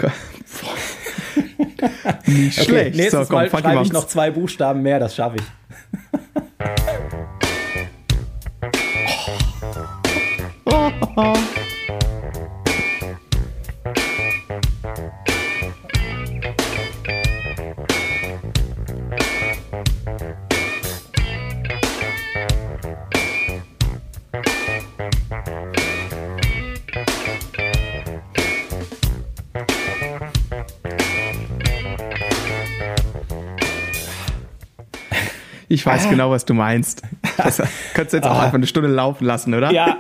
[2.27, 2.97] nicht okay, schlecht.
[2.97, 5.45] Nächstes so, komm, Mal schreibe ich noch zwei Buchstaben mehr, das schaffe ich.
[11.17, 11.35] oh.
[35.81, 36.11] Ich weiß ah.
[36.11, 37.03] genau, was du meinst.
[37.39, 37.57] Das
[37.95, 38.43] könntest du jetzt auch ah.
[38.43, 39.73] einfach eine Stunde laufen lassen, oder?
[39.73, 39.97] Ja,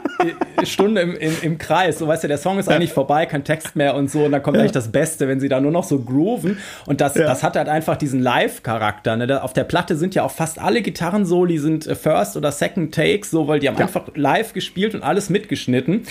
[0.64, 1.98] Stunde im, im, im Kreis.
[1.98, 4.24] So weißt du, der Song ist eigentlich vorbei, kein Text mehr und so.
[4.24, 4.60] Und dann kommt ja.
[4.60, 6.58] eigentlich das Beste, wenn sie da nur noch so grooven.
[6.84, 7.26] Und das, ja.
[7.26, 9.16] das hat halt einfach diesen Live-Charakter.
[9.16, 9.42] Ne?
[9.42, 13.30] Auf der Platte sind ja auch fast alle Gitarren-Soli sind äh, First oder Second Takes,
[13.30, 16.06] so, weil die haben einfach live gespielt und alles mitgeschnitten.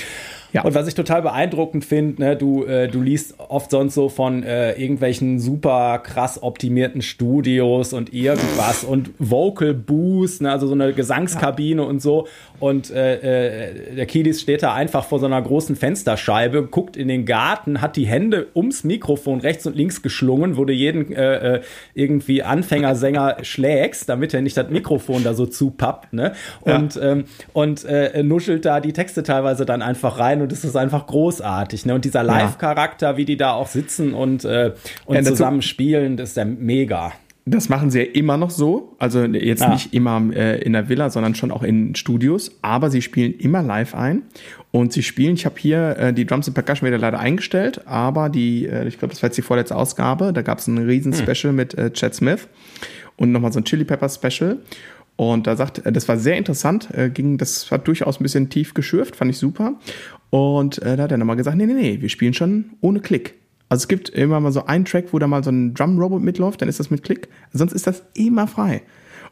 [0.52, 0.64] Ja.
[0.64, 4.44] Und was ich total beeindruckend finde, ne, du, äh, du liest oft sonst so von
[4.44, 10.94] äh, irgendwelchen super krass optimierten Studios und irgendwas und Vocal Boost, ne, also so eine
[10.94, 11.88] Gesangskabine ja.
[11.88, 12.28] und so.
[12.60, 17.08] Und äh, äh, der Kidis steht da einfach vor so einer großen Fensterscheibe, guckt in
[17.08, 21.56] den Garten, hat die Hände ums Mikrofon rechts und links geschlungen, wo du jeden äh,
[21.56, 21.62] äh
[21.94, 26.14] irgendwie Anfängersänger schlägst, damit er nicht das Mikrofon da so zupappt.
[26.14, 26.34] Ne?
[26.62, 27.12] Und, ja.
[27.12, 27.86] ähm, und
[28.24, 31.86] nuschelt da die Texte teilweise dann einfach rein und es ist einfach großartig.
[31.86, 31.96] Ne?
[31.96, 34.74] Und dieser Live-Charakter, wie die da auch sitzen und, äh,
[35.06, 37.14] und ja, zusammen spielen, das ist ja mega.
[37.46, 38.96] Das machen sie ja immer noch so.
[39.00, 39.70] Also jetzt ja.
[39.70, 42.52] nicht immer äh, in der Villa, sondern schon auch in Studios.
[42.62, 44.24] Aber sie spielen immer live ein.
[44.72, 48.30] Und sie spielen, ich habe hier äh, die Drums and Percussion wieder leider eingestellt, aber
[48.30, 50.32] die, äh, ich glaube, das war jetzt die vorletzte Ausgabe.
[50.32, 51.56] Da gab es ein Riesen-Special hm.
[51.56, 52.48] mit äh, Chad Smith
[53.18, 54.58] und nochmal so ein Chili Pepper Special.
[55.20, 58.50] Und da sagt, äh, das war sehr interessant, äh, ging, das hat durchaus ein bisschen
[58.50, 59.74] tief geschürft, fand ich super.
[60.30, 63.36] Und äh, da hat er nochmal gesagt, nee, nee, nee, wir spielen schon ohne Klick.
[63.70, 66.62] Also es gibt immer mal so einen Track, wo da mal so ein Drum-Robot mitläuft,
[66.62, 67.30] dann ist das mit Klick.
[67.54, 68.82] Sonst ist das immer frei.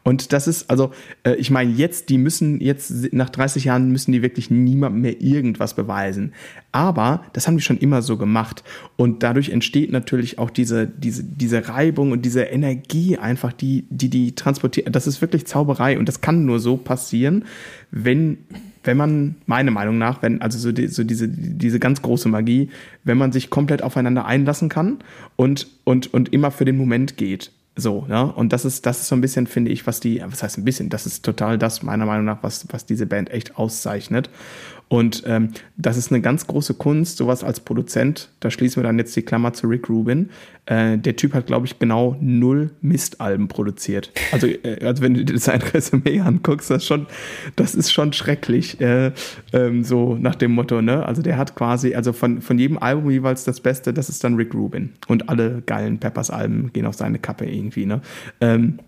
[0.04, 0.92] Und das ist, also,
[1.24, 5.22] äh, ich meine, jetzt, die müssen, jetzt nach 30 Jahren müssen die wirklich niemandem mehr
[5.22, 6.34] irgendwas beweisen.
[6.72, 8.64] Aber das haben die schon immer so gemacht.
[8.96, 14.10] Und dadurch entsteht natürlich auch diese, diese, diese Reibung und diese Energie einfach, die, die,
[14.10, 14.96] die transportiert.
[14.96, 16.00] Das ist wirklich Zauberei.
[16.00, 17.44] Und das kann nur so passieren,
[17.92, 18.38] wenn
[18.88, 22.70] wenn man, meiner Meinung nach, wenn, also so, die, so diese, diese ganz große Magie,
[23.04, 24.98] wenn man sich komplett aufeinander einlassen kann
[25.36, 27.52] und, und, und immer für den Moment geht.
[27.76, 28.24] So, ja.
[28.24, 30.66] Und das ist, das ist so ein bisschen, finde ich, was die, was heißt ein
[30.66, 34.32] bisschen, das ist total das, meiner Meinung nach, was, was diese Band echt auszeichnet.
[34.90, 38.30] Und ähm, das ist eine ganz große Kunst, sowas als Produzent.
[38.40, 40.30] Da schließen wir dann jetzt die Klammer zu Rick Rubin.
[40.66, 44.12] Äh, der Typ hat, glaube ich, genau null Mistalben produziert.
[44.32, 47.08] Also, äh, also wenn du dir sein Resümee anguckst, das, schon,
[47.58, 48.80] das ist schon schrecklich.
[48.80, 49.12] Äh,
[49.52, 51.06] ähm, so nach dem Motto, ne?
[51.06, 54.36] Also der hat quasi, also von, von jedem Album jeweils das Beste, das ist dann
[54.36, 54.94] Rick Rubin.
[55.08, 58.02] Und alle geilen Peppers-Alben gehen auf seine Kappe irgendwie, ne?
[58.40, 58.80] Ähm,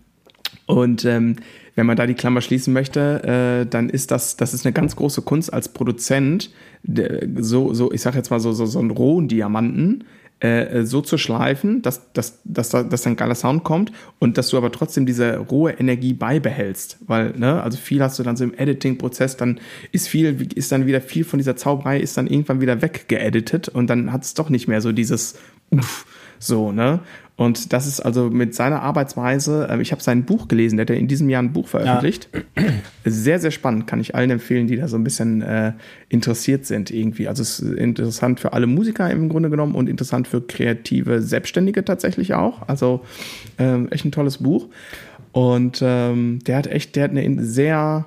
[0.66, 1.36] und ähm,
[1.74, 4.96] wenn man da die Klammer schließen möchte, äh, dann ist das, das ist eine ganz
[4.96, 6.50] große Kunst als Produzent,
[6.82, 10.04] so, so, ich sag jetzt mal so, so, so einen rohen Diamanten,
[10.40, 14.56] äh, so zu schleifen, dass, dass, dass, dass ein geiler Sound kommt und dass du
[14.56, 16.98] aber trotzdem diese rohe Energie beibehältst.
[17.06, 19.60] Weil, ne, also viel hast du dann so im Editing-Prozess, dann
[19.92, 23.88] ist viel, ist dann wieder viel von dieser Zauberei, ist dann irgendwann wieder weggeeditet und
[23.88, 25.38] dann hat es doch nicht mehr so dieses
[25.70, 26.06] Uff,
[26.38, 27.00] so, ne?
[27.40, 30.90] Und das ist also mit seiner Arbeitsweise, äh, ich habe sein Buch gelesen, der hat
[30.90, 32.28] ja in diesem Jahr ein Buch veröffentlicht.
[32.34, 32.64] Ja.
[33.06, 35.72] Sehr, sehr spannend, kann ich allen empfehlen, die da so ein bisschen äh,
[36.10, 37.28] interessiert sind irgendwie.
[37.28, 41.82] Also es ist interessant für alle Musiker im Grunde genommen und interessant für kreative Selbstständige
[41.82, 42.68] tatsächlich auch.
[42.68, 43.06] Also
[43.56, 44.68] ähm, echt ein tolles Buch.
[45.32, 48.04] Und ähm, der hat echt, der hat eine sehr,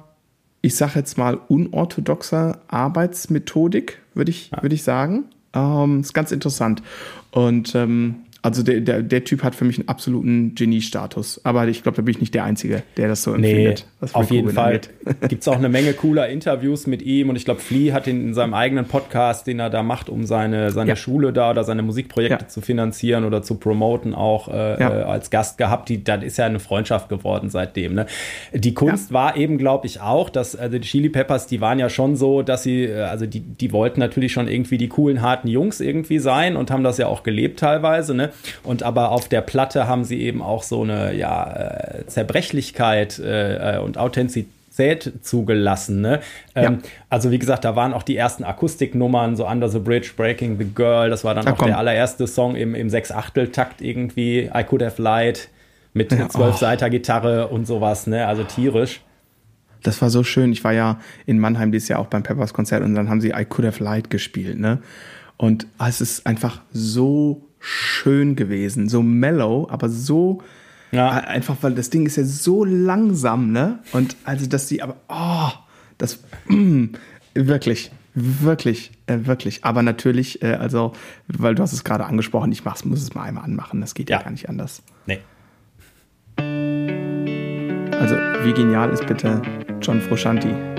[0.62, 4.62] ich sage jetzt mal, unorthodoxe Arbeitsmethodik, würde ich, ja.
[4.62, 5.26] würd ich sagen.
[5.56, 6.84] Ähm, ist ganz interessant.
[7.32, 11.40] Und ähm, also der, der, der Typ hat für mich einen absoluten Genie-Status.
[11.46, 13.86] Aber ich glaube, da bin ich nicht der Einzige, der das so empfindet.
[14.02, 14.82] Nee, auf jeden Fall.
[15.30, 18.22] Gibt es auch eine Menge cooler Interviews mit ihm und ich glaube, Flea hat ihn
[18.22, 20.96] in seinem eigenen Podcast, den er da macht, um seine, seine ja.
[20.98, 22.48] Schule da oder seine Musikprojekte ja.
[22.50, 25.00] zu finanzieren oder zu promoten, auch äh, ja.
[25.00, 25.88] äh, als Gast gehabt.
[25.88, 27.94] Die, dann ist ja eine Freundschaft geworden seitdem.
[27.94, 28.08] Ne?
[28.54, 31.88] Die Kunst war eben, glaube ich, auch, dass also die Chili Peppers, die waren ja
[31.88, 35.48] schon so, dass sie, äh, also die, die wollten natürlich schon irgendwie die coolen, harten
[35.48, 38.14] Jungs irgendwie sein und haben das ja auch gelebt teilweise.
[38.14, 38.33] Ne?
[38.64, 43.80] Und aber auf der Platte haben sie eben auch so eine ja, äh, Zerbrechlichkeit äh,
[43.84, 46.02] und Authentizität zugelassen.
[46.02, 46.20] Ne?
[46.56, 46.90] Ähm, ja.
[47.10, 50.66] Also wie gesagt, da waren auch die ersten Akustiknummern, so Under the Bridge, Breaking the
[50.66, 51.68] Girl, das war dann ja, auch komm.
[51.68, 55.50] der allererste Song im, im Sechs-Achtel-Takt irgendwie, I Could Have Lied
[55.94, 56.90] mit ja, zwölfseiter oh.
[56.90, 58.26] Gitarre und sowas, ne?
[58.26, 59.02] also tierisch.
[59.84, 60.52] Das war so schön.
[60.52, 63.30] Ich war ja in Mannheim dieses Jahr auch beim Peppers Konzert und dann haben sie
[63.30, 64.80] I Could Have Light gespielt, ne?
[65.38, 70.42] Und es ist einfach so schön gewesen, so mellow, aber so
[70.92, 71.10] ja.
[71.10, 73.80] einfach, weil das Ding ist ja so langsam, ne?
[73.94, 75.50] Und also, dass die aber, oh,
[75.98, 76.88] das, mm,
[77.34, 79.64] wirklich, wirklich, äh, wirklich.
[79.64, 80.92] Aber natürlich, äh, also,
[81.28, 84.10] weil du hast es gerade angesprochen, ich mach's, muss es mal einmal anmachen, das geht
[84.10, 84.84] ja, ja gar nicht anders.
[85.06, 85.20] Nee.
[87.98, 89.42] Also, wie genial ist bitte
[89.82, 90.73] John Frusciante?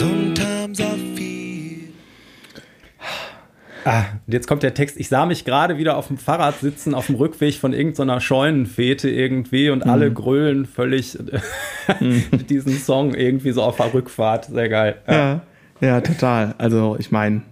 [0.00, 1.92] Sometimes I feel.
[3.84, 4.98] Ah, jetzt kommt der Text.
[4.98, 9.10] Ich sah mich gerade wieder auf dem Fahrrad sitzen, auf dem Rückweg von irgendeiner Scheunenfete
[9.10, 9.90] irgendwie und mhm.
[9.90, 11.18] alle grölen völlig
[12.00, 14.46] mit diesem Song irgendwie so auf der Rückfahrt.
[14.46, 14.96] Sehr geil.
[15.06, 15.42] Ja, ja,
[15.82, 16.54] ja total.
[16.56, 17.42] Also, ich meine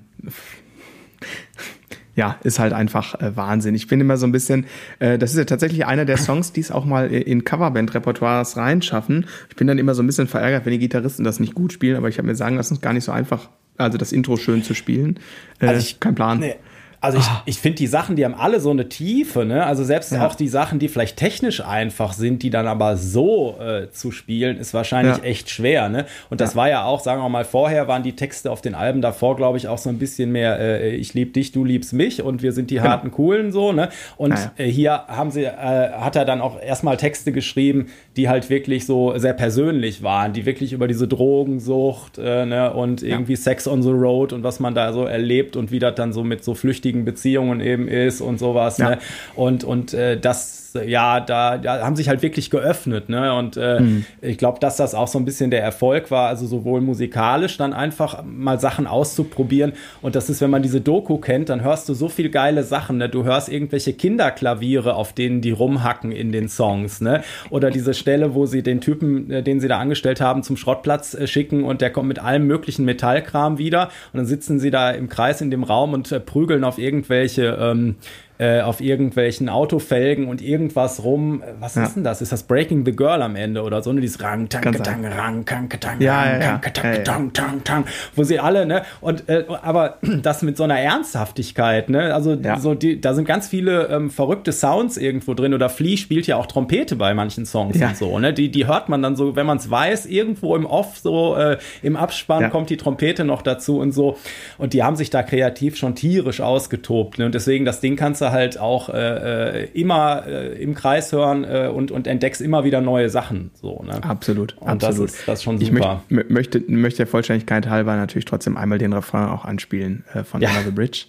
[2.18, 3.76] ja, ist halt einfach äh, Wahnsinn.
[3.76, 4.66] Ich bin immer so ein bisschen,
[4.98, 9.26] äh, das ist ja tatsächlich einer der Songs, die es auch mal in Coverband-Repertoires reinschaffen.
[9.50, 11.96] Ich bin dann immer so ein bisschen verärgert, wenn die Gitarristen das nicht gut spielen,
[11.96, 14.36] aber ich habe mir sagen lassen, es ist gar nicht so einfach, also das Intro
[14.36, 15.20] schön zu spielen.
[15.60, 16.40] Äh, also ich, kein Plan.
[16.40, 16.56] Nee.
[17.00, 17.42] Also ich, ah.
[17.46, 19.64] ich finde die Sachen, die haben alle so eine Tiefe, ne?
[19.64, 20.26] Also selbst ja.
[20.26, 24.58] auch die Sachen, die vielleicht technisch einfach sind, die dann aber so äh, zu spielen,
[24.58, 25.22] ist wahrscheinlich ja.
[25.22, 26.06] echt schwer, ne?
[26.28, 26.56] Und das ja.
[26.56, 29.58] war ja auch, sagen wir mal, vorher waren die Texte auf den Alben davor, glaube
[29.58, 32.52] ich, auch so ein bisschen mehr äh, ich lieb dich, du liebst mich und wir
[32.52, 32.88] sind die genau.
[32.88, 33.90] harten Coolen so, ne?
[34.16, 38.50] Und äh, hier haben sie, äh, hat er dann auch erstmal Texte geschrieben, die halt
[38.50, 42.72] wirklich so sehr persönlich waren, die wirklich über diese Drogensucht äh, ne?
[42.72, 45.94] und irgendwie Sex on the Road und was man da so erlebt und wie das
[45.94, 48.78] dann so mit so flüchtigen zukünftigen Beziehungen eben ist und sowas.
[48.78, 48.90] Ja.
[48.90, 48.98] Ne?
[49.34, 53.08] Und, und äh, das ja, da, da haben sich halt wirklich geöffnet.
[53.08, 53.34] Ne?
[53.34, 54.04] Und äh, mhm.
[54.20, 57.72] ich glaube, dass das auch so ein bisschen der Erfolg war, also sowohl musikalisch dann
[57.72, 59.72] einfach mal Sachen auszuprobieren.
[60.02, 62.98] Und das ist, wenn man diese Doku kennt, dann hörst du so viel geile Sachen.
[62.98, 63.08] Ne?
[63.08, 67.00] Du hörst irgendwelche Kinderklaviere, auf denen die rumhacken in den Songs.
[67.00, 67.22] Ne?
[67.50, 71.14] Oder diese Stelle, wo sie den Typen, äh, den sie da angestellt haben, zum Schrottplatz
[71.14, 73.88] äh, schicken und der kommt mit allem möglichen Metallkram wieder.
[74.12, 77.58] Und dann sitzen sie da im Kreis in dem Raum und äh, prügeln auf irgendwelche
[77.60, 77.96] ähm,
[78.38, 81.42] äh, auf irgendwelchen Autofelgen und irgendwas rum.
[81.58, 81.84] Was ja.
[81.84, 82.22] ist denn das?
[82.22, 83.92] Ist das Breaking the Girl am Ende oder so?
[83.92, 84.00] Ne?
[84.00, 88.64] Dieses Rang, Tang, Tang, Rang, Tang, Tang, ja, ja, Tang, Tang, Tang, wo sie alle,
[88.64, 88.82] ne?
[89.00, 92.14] Und äh, aber das mit so einer Ernsthaftigkeit, ne?
[92.14, 92.58] Also ja.
[92.60, 95.52] so die, da sind ganz viele ähm, verrückte Sounds irgendwo drin.
[95.52, 97.88] Oder Flea spielt ja auch Trompete bei manchen Songs ja.
[97.88, 98.32] und so, ne?
[98.32, 101.58] Die, die hört man dann so, wenn man es weiß, irgendwo im Off, so äh,
[101.82, 104.16] im Abspann kommt die Trompete noch dazu und so.
[104.58, 107.18] Und die haben sich da kreativ schon tierisch ausgetobt.
[107.18, 107.26] Ne?
[107.26, 111.44] Und deswegen, das Ding kannst du halt auch äh, äh, immer äh, im Kreis hören
[111.44, 113.50] äh, und, und entdeckst immer wieder neue Sachen.
[113.54, 114.02] So, ne?
[114.02, 115.08] Absolut, und absolut.
[115.08, 116.02] Das ist, das ist schon super.
[116.08, 120.24] Ich möcht, möchte, möchte der Vollständigkeit halber natürlich trotzdem einmal den Refrain auch anspielen äh,
[120.24, 120.50] von ja.
[120.50, 121.06] Under the Bridge.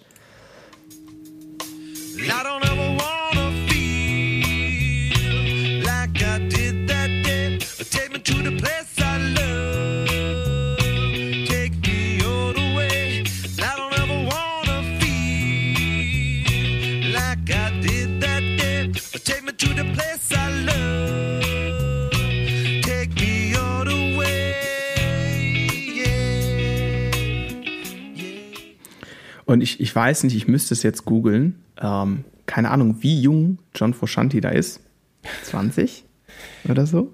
[2.22, 2.69] I don't ever
[29.50, 31.56] Und ich, ich weiß nicht, ich müsste es jetzt googeln.
[31.82, 34.80] Ähm, keine Ahnung, wie jung John Frusciante da ist.
[35.42, 36.04] 20
[36.68, 37.12] oder so?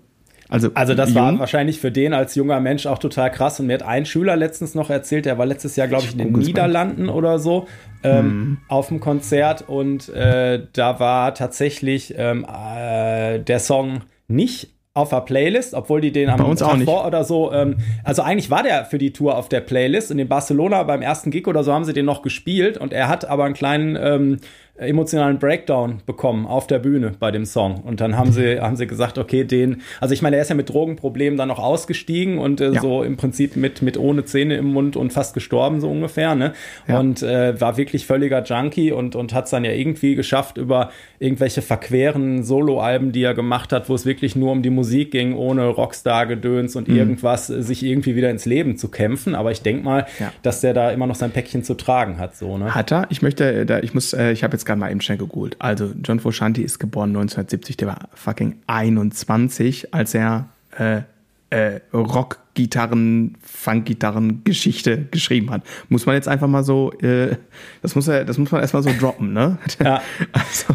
[0.51, 1.17] Also, also das jung.
[1.17, 3.59] war wahrscheinlich für den als junger Mensch auch total krass.
[3.59, 6.19] Und mir hat ein Schüler letztens noch erzählt, der war letztes Jahr, glaube ich, in
[6.19, 7.69] den Niederlanden oder so
[8.03, 8.59] ähm, mhm.
[8.69, 9.67] auf dem Konzert.
[9.67, 16.11] Und äh, da war tatsächlich ähm, äh, der Song nicht auf der Playlist, obwohl die
[16.11, 19.13] den am Bei uns Tag vor oder so, ähm, also eigentlich war der für die
[19.13, 20.11] Tour auf der Playlist.
[20.11, 23.09] Und in Barcelona beim ersten Gig oder so haben sie den noch gespielt und er
[23.09, 24.39] hat aber einen kleinen ähm,
[24.79, 27.81] emotionalen Breakdown bekommen auf der Bühne bei dem Song.
[27.81, 30.55] Und dann haben sie, haben sie gesagt, okay, den, also ich meine, er ist ja
[30.55, 32.81] mit Drogenproblemen dann noch ausgestiegen und äh, ja.
[32.81, 36.53] so im Prinzip mit, mit ohne Zähne im Mund und fast gestorben, so ungefähr, ne?
[36.87, 37.01] Ja.
[37.01, 40.91] Und äh, war wirklich völliger Junkie und, und hat es dann ja irgendwie geschafft, über
[41.19, 45.35] irgendwelche verqueren Soloalben, die er gemacht hat, wo es wirklich nur um die Musik ging,
[45.35, 46.97] ohne Rockstar-Gedöns und mhm.
[46.97, 49.35] irgendwas, sich irgendwie wieder ins Leben zu kämpfen.
[49.35, 50.33] Aber ich denke mal, ja.
[50.43, 52.75] dass der da immer noch sein Päckchen zu tragen hat, so, ne?
[52.75, 53.07] Hat er?
[53.09, 55.57] Ich möchte, äh, da, ich muss, äh, ich habe jetzt gerade mal eben schnell gegoogelt.
[55.59, 60.49] Also John Frusciante ist geboren 1970, der war fucking 21, als er
[60.79, 61.03] äh,
[61.51, 65.63] äh, Rock Gitarren, Funkgitarren Geschichte geschrieben hat.
[65.89, 67.37] Muss man jetzt einfach mal so, äh,
[67.83, 69.59] das muss er, das muss man erstmal so droppen, ne?
[69.83, 70.03] Ja.
[70.33, 70.75] Also.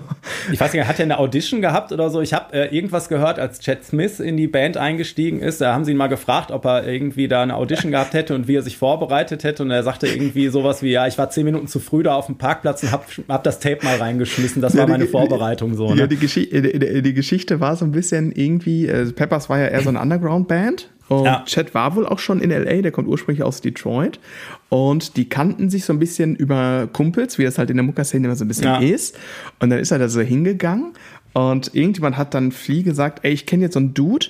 [0.51, 2.21] Ich weiß nicht, hat er eine Audition gehabt oder so?
[2.21, 5.62] Ich habe äh, irgendwas gehört, als Chad Smith in die Band eingestiegen ist.
[5.62, 8.47] Da haben sie ihn mal gefragt, ob er irgendwie da eine Audition gehabt hätte und
[8.47, 9.63] wie er sich vorbereitet hätte.
[9.63, 12.27] Und er sagte irgendwie sowas wie, ja, ich war zehn Minuten zu früh da auf
[12.27, 14.62] dem Parkplatz und hab, hab das Tape mal reingeschmissen.
[14.62, 15.93] Das war meine Vorbereitung so.
[15.93, 16.01] Ne?
[16.01, 19.67] Ja, die, Gesch die, die, Geschichte war so ein bisschen irgendwie, äh, Peppers war ja
[19.67, 20.89] eher so eine Underground-Band.
[21.12, 21.43] Und ja.
[21.45, 24.21] Chad war wohl auch schon in LA, der kommt ursprünglich aus Detroit.
[24.69, 28.26] Und die kannten sich so ein bisschen über Kumpels, wie das halt in der Muckerszene
[28.26, 28.80] immer so ein bisschen ja.
[28.80, 29.17] ist.
[29.60, 30.93] Und dann ist er da so hingegangen
[31.34, 34.28] und irgendjemand hat dann Flea gesagt, ey, ich kenne jetzt so einen Dude,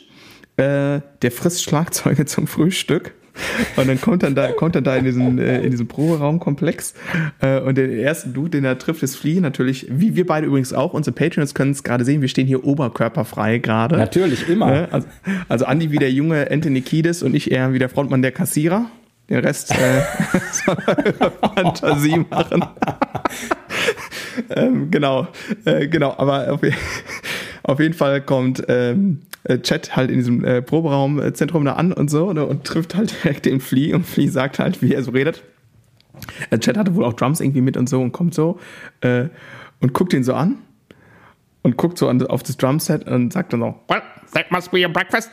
[0.58, 3.14] äh, der frisst Schlagzeuge zum Frühstück.
[3.76, 6.94] Und dann kommt dann da, kommt dann da in diesen, äh, in diesen Proberaumkomplex.
[7.40, 9.40] Äh, und der erste Dude, den er trifft, ist Flea.
[9.40, 10.94] Natürlich, wie wir beide übrigens auch.
[10.94, 12.22] Unsere Patreons können es gerade sehen.
[12.22, 13.98] Wir stehen hier oberkörperfrei gerade.
[13.98, 14.74] Natürlich, immer.
[14.74, 15.08] Äh, also,
[15.48, 18.86] also Andi wie der junge Anthony Kiedis und ich eher wie der Frontmann der Kassierer
[19.30, 20.02] Den Rest äh,
[20.52, 20.78] soll
[21.56, 22.66] Fantasie machen.
[24.50, 25.28] ähm, genau,
[25.66, 26.62] äh, genau, aber auf,
[27.64, 32.10] auf, jeden Fall kommt ähm, äh, Chat halt in diesem äh, Proberaumzentrum da an und
[32.10, 35.12] so ne, und trifft halt direkt den Flea und Flea sagt halt, wie er so
[35.12, 35.44] redet.
[36.50, 38.60] Äh, Chat hatte wohl auch Drums irgendwie mit und so und kommt so
[39.02, 39.26] äh,
[39.80, 40.58] und guckt ihn so an
[41.64, 44.02] und guckt so an, auf das Drumset und sagt dann so, well,
[44.34, 45.32] that must be your breakfast.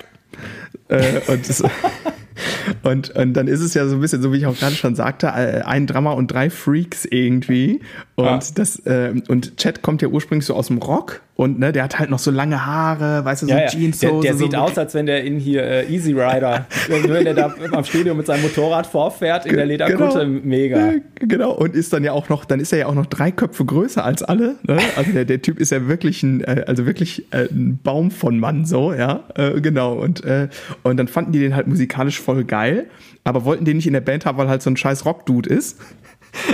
[0.89, 1.63] äh, und das,
[2.83, 4.95] Und, und dann ist es ja so ein bisschen, so wie ich auch gerade schon
[4.95, 7.81] sagte, äh, ein Drama und drei Freaks irgendwie.
[8.15, 8.41] Und ah.
[8.55, 12.01] das, äh, und Chat kommt ja ursprünglich so aus dem Rock und ne, der hat
[12.01, 13.67] halt noch so lange Haare, weißt du, so ja, ja.
[13.69, 14.01] Jeans.
[14.01, 17.35] Der, der sieht so aus, als wenn der in hier äh, Easy Rider, wenn der
[17.35, 20.41] da am Studio mit seinem Motorrad vorfährt in der Lederkutte, genau.
[20.43, 20.95] mega.
[21.15, 23.65] Genau, und ist dann ja auch noch, dann ist er ja auch noch drei Köpfe
[23.65, 24.57] größer als alle.
[24.65, 24.79] Ne?
[24.97, 28.41] Also der, der Typ ist ja wirklich ein, äh, also wirklich äh, ein Baum von
[28.41, 29.93] Mann, so, ja, äh, genau.
[29.93, 30.49] Und, äh,
[30.83, 32.87] und dann fanden die den halt musikalisch voll geil,
[33.23, 35.79] aber wollten den nicht in der Band haben, weil halt so ein scheiß Rock-Dude ist.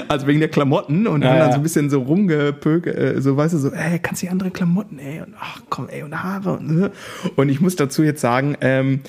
[0.08, 3.36] Also wegen der Klamotten und ja, haben dann so ein bisschen so rumgepökelt, äh, so
[3.36, 6.58] weißt du, so, ey, kannst du andere Klamotten, ey, und ach komm, ey, und Haare
[6.58, 6.90] und,
[7.36, 9.00] und ich muss dazu jetzt sagen, ähm,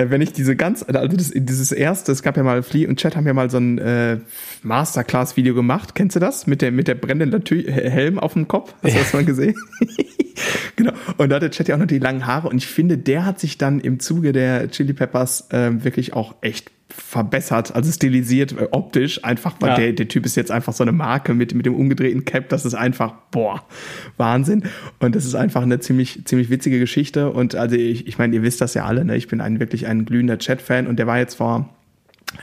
[0.00, 2.98] äh, wenn ich diese ganz, also das, dieses erste, es gab ja mal, Flea und
[2.98, 4.18] Chat haben ja mal so ein äh,
[4.62, 5.94] Masterclass-Video gemacht.
[5.94, 6.46] Kennst du das?
[6.46, 8.74] Mit der, mit der brennenden Helm auf dem Kopf?
[8.82, 9.54] Hast du das mal gesehen?
[10.76, 10.92] genau.
[11.18, 12.48] Und da hatte Chat ja auch noch die langen Haare.
[12.48, 16.34] Und ich finde, der hat sich dann im Zuge der Chili Peppers äh, wirklich auch
[16.40, 19.76] echt verbessert, also stilisiert äh, optisch, einfach, weil ja.
[19.76, 22.64] der, der Typ ist jetzt einfach so eine Marke mit, mit dem umgedrehten Cap, das
[22.64, 23.64] ist einfach, boah,
[24.16, 24.64] Wahnsinn.
[24.98, 27.30] Und das ist einfach eine ziemlich, ziemlich witzige Geschichte.
[27.30, 29.16] Und also ich, ich meine, ihr wisst das ja alle, ne?
[29.16, 31.68] Ich bin ein wirklich ein glühender Chat-Fan und der war jetzt vor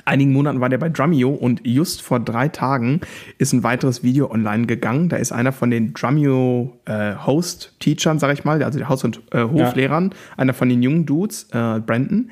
[0.06, 3.02] einigen Monaten war der bei Drumeo und just vor drei Tagen
[3.38, 5.10] ist ein weiteres Video online gegangen.
[5.10, 9.22] Da ist einer von den Drumeo äh, Host-Teachern, sag ich mal, also der Haus- und
[9.32, 10.18] äh, Hoflehrern, ja.
[10.38, 12.32] einer von den jungen Dudes, äh, Brandon,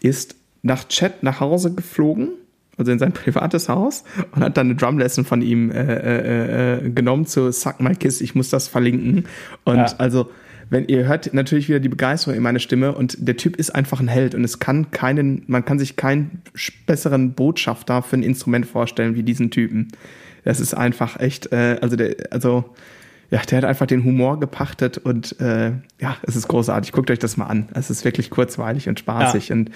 [0.00, 2.30] ist nach Chat nach Hause geflogen,
[2.76, 6.90] also in sein privates Haus, und hat dann eine Drumlesson von ihm äh, äh, äh,
[6.90, 8.20] genommen zu Suck My Kiss.
[8.20, 9.26] Ich muss das verlinken.
[9.64, 9.94] Und ja.
[9.98, 10.30] also,
[10.70, 14.00] wenn ihr hört natürlich wieder die Begeisterung in meiner Stimme und der Typ ist einfach
[14.00, 16.42] ein Held und es kann keinen, man kann sich keinen
[16.86, 19.88] besseren Botschafter für ein Instrument vorstellen wie diesen Typen.
[20.44, 22.64] Das ist einfach echt, äh, also der, also
[23.30, 26.92] ja, der hat einfach den Humor gepachtet und äh, ja, es ist großartig.
[26.92, 27.68] Guckt euch das mal an.
[27.74, 29.56] Es ist wirklich kurzweilig und spaßig ja.
[29.56, 29.70] und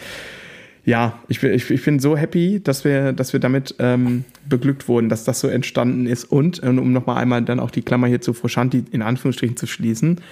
[0.89, 4.89] ja, ich bin, ich, ich bin so happy, dass wir, dass wir damit ähm, beglückt
[4.89, 6.25] wurden, dass das so entstanden ist.
[6.25, 9.67] Und äh, um nochmal einmal dann auch die Klammer hier zu Fruscianti in Anführungsstrichen zu
[9.67, 10.23] schließen.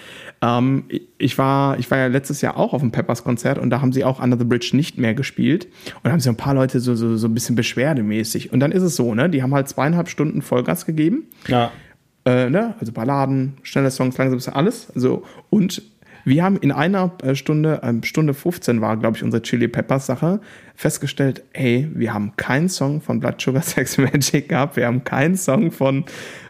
[0.40, 0.84] Ähm,
[1.18, 4.02] ich, war, ich war ja letztes Jahr auch auf dem Peppers-Konzert und da haben sie
[4.02, 5.66] auch Under the Bridge nicht mehr gespielt.
[5.96, 8.50] Und da haben sich ein paar Leute so, so, so ein bisschen beschwerdemäßig.
[8.50, 9.28] Und dann ist es so, ne?
[9.28, 11.24] Die haben halt zweieinhalb Stunden Vollgas gegeben.
[11.48, 11.70] Ja.
[12.24, 12.76] Äh, ne?
[12.80, 14.90] Also Balladen, schnelle Songs, langsam alles.
[14.94, 15.82] Also, und
[16.26, 20.06] wir haben in einer äh, Stunde, äh, Stunde 15 war, glaube ich, unsere Chili Peppers
[20.06, 20.40] Sache,
[20.74, 25.36] festgestellt, hey, wir haben keinen Song von Blood Sugar Sex Magic gehabt, wir haben keinen
[25.36, 26.04] Song von,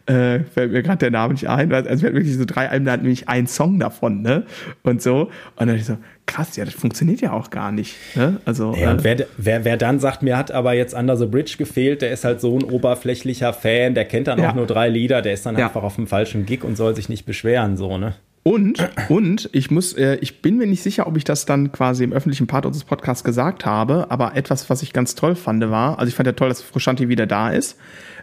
[0.07, 2.87] äh, fällt mir gerade der Name nicht ein, also wir hatten wirklich so drei Alben,
[2.87, 4.47] da hatten wir nicht einen Song davon, ne?
[4.83, 5.31] Und so.
[5.57, 7.97] Und dann ich so, krass, ja, das funktioniert ja auch gar nicht.
[8.15, 8.41] Ne?
[8.47, 11.27] Also, ja, und äh, wer, wer, wer dann sagt, mir hat aber jetzt Under the
[11.27, 14.51] Bridge gefehlt, der ist halt so ein oberflächlicher Fan, der kennt dann ja.
[14.51, 15.67] auch nur drei Lieder, der ist dann ja.
[15.67, 18.15] einfach auf dem falschen Gig und soll sich nicht beschweren, so, ne?
[18.47, 22.05] Und, und ich muss, äh, ich bin mir nicht sicher, ob ich das dann quasi
[22.05, 25.99] im öffentlichen Part unseres Podcasts gesagt habe, aber etwas, was ich ganz toll fand, war,
[25.99, 27.77] also ich fand ja toll, dass Frusciante wieder da ist,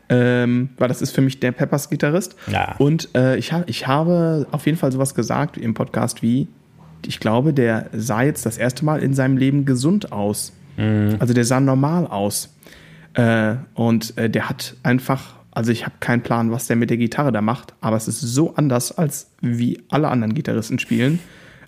[0.08, 2.38] ähm, weil das ist für mich der Peppers-Gitarrist.
[2.50, 2.76] Ja.
[2.78, 6.48] Und äh, ich, ha ich habe auf jeden Fall sowas gesagt im Podcast wie,
[7.06, 10.54] ich glaube, der sah jetzt das erste Mal in seinem Leben gesund aus.
[10.78, 11.18] Mhm.
[11.20, 12.56] Also der sah normal aus.
[13.16, 16.98] Äh, und äh, der hat einfach also ich habe keinen Plan, was der mit der
[16.98, 21.20] Gitarre da macht, aber es ist so anders, als wie alle anderen Gitarristen spielen.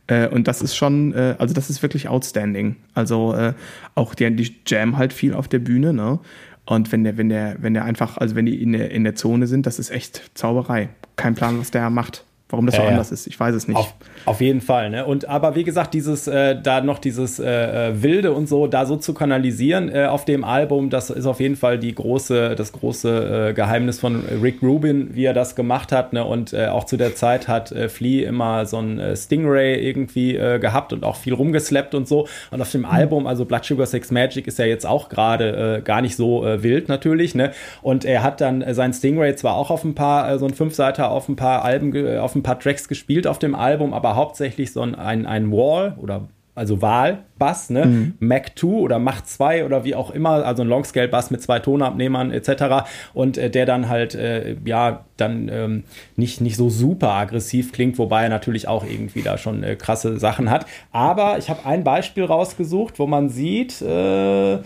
[0.07, 2.75] Äh, und das ist schon, äh, also das ist wirklich outstanding.
[2.93, 3.53] Also äh,
[3.95, 6.19] auch die, die Jam halt viel auf der Bühne, ne?
[6.65, 9.13] Und wenn der, wenn der, wenn der einfach, also wenn die in der, in der
[9.13, 10.89] Zone sind, das ist echt Zauberei.
[11.15, 12.23] Kein Plan, was der macht.
[12.49, 13.77] Warum das ja, so anders ist, ich weiß es nicht.
[13.77, 13.93] Auf,
[14.25, 15.05] auf jeden Fall, ne?
[15.05, 18.85] Und aber wie gesagt, dieses, äh, da noch dieses äh, äh, Wilde und so, da
[18.85, 22.71] so zu kanalisieren äh, auf dem Album, das ist auf jeden Fall die große, das
[22.71, 26.25] große äh, Geheimnis von Rick Rubin, wie er das gemacht hat, ne?
[26.25, 30.35] Und äh, auch zu der Zeit hat äh, Flea immer so ein äh, Stingray irgendwie
[30.35, 32.27] äh, gehabt und auch viel rumgeslappt und so.
[32.49, 32.87] Und auf dem mhm.
[32.87, 36.45] Album, also Blood Sugar Sex Magic, ist ja jetzt auch gerade äh, gar nicht so
[36.45, 37.51] äh, wild natürlich, ne?
[37.83, 41.11] Und er hat dann sein Stingray zwar auch auf ein paar, äh, so ein Fünfseiter
[41.11, 44.81] auf ein paar Alben, auf ein paar Tracks gespielt auf dem Album, aber hauptsächlich so
[44.81, 47.85] ein, ein Wall oder also Wahl-Bass, ne?
[47.85, 48.13] Mhm.
[48.19, 52.31] Mac 2 oder Mach 2 oder wie auch immer, also ein Longscale-Bass mit zwei Tonabnehmern
[52.31, 52.87] etc.
[53.13, 55.83] Und äh, der dann halt, äh, ja, dann ähm,
[56.15, 60.17] nicht, nicht so super aggressiv klingt, wobei er natürlich auch irgendwie da schon äh, krasse
[60.17, 60.65] Sachen hat.
[60.93, 64.59] Aber ich habe ein Beispiel rausgesucht, wo man sieht, äh,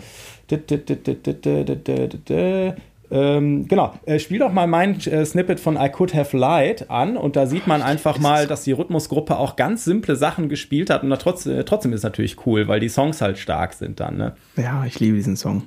[3.10, 7.16] Ähm, genau, äh, spiel doch mal mein äh, Snippet von I Could Have Lied an
[7.16, 11.02] und da sieht man einfach mal, dass die Rhythmusgruppe auch ganz simple Sachen gespielt hat
[11.02, 14.16] und trotz, äh, trotzdem ist es natürlich cool, weil die Songs halt stark sind dann.
[14.16, 14.34] Ne?
[14.56, 15.64] Ja, ich liebe diesen Song.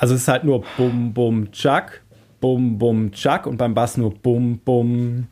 [0.00, 2.00] Also es ist halt nur Bum, Bum, Chuck,
[2.40, 5.26] Bum, Bum, Chuck und beim Bass nur Bum, Bum,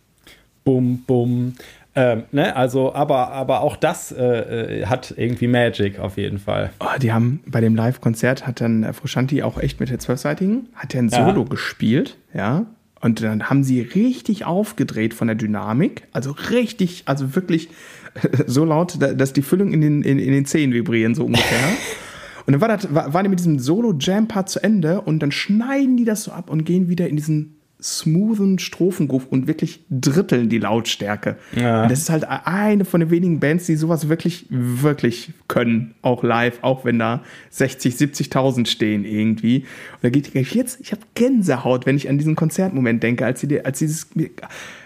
[0.62, 1.54] Bum, Bum.
[1.94, 2.54] Ähm, ne?
[2.54, 6.70] Also, aber, aber auch das äh, äh, hat irgendwie Magic auf jeden Fall.
[6.80, 10.68] Oh, die haben bei dem Live-Konzert hat dann äh, Frusciante auch echt mit der Zwölfseitigen,
[10.74, 11.48] hat er ein Solo ja.
[11.48, 12.66] gespielt, ja.
[13.00, 17.70] Und dann haben sie richtig aufgedreht von der Dynamik, also richtig, also wirklich
[18.46, 21.58] so laut, dass die Füllung in den, in, in den Zehen vibrieren, so ungefähr.
[22.48, 25.98] Und dann war das, war, waren die mit diesem Solo-Jam-Part zu Ende und dann schneiden
[25.98, 30.56] die das so ab und gehen wieder in diesen smoothen Strophengroove und wirklich dritteln die
[30.56, 31.36] Lautstärke.
[31.54, 31.82] Ja.
[31.82, 35.94] Und das ist halt eine von den wenigen Bands, die sowas wirklich, wirklich können.
[36.00, 39.58] Auch live, auch wenn da 60, 70.000 stehen irgendwie.
[39.58, 43.62] Und da geht jetzt, ich habe Gänsehaut, wenn ich an diesen Konzertmoment denke, als sie,
[43.62, 44.06] als dieses,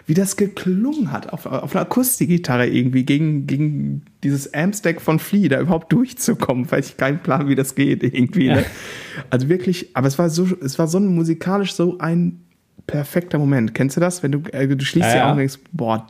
[0.06, 5.48] wie das geklungen hat auf, auf einer Akustikgitarre irgendwie gegen, gegen dieses Amstack von Flea
[5.48, 8.48] da überhaupt durchzukommen, weil ich keinen Plan, wie das geht irgendwie.
[8.48, 8.64] Ne?
[9.30, 12.40] Also wirklich, aber es war so, es war so ein musikalisch so ein
[12.86, 13.74] perfekter Moment.
[13.74, 14.22] Kennst du das?
[14.22, 16.06] Wenn du, äh, du schließt ja, die Augen und denkst, boah,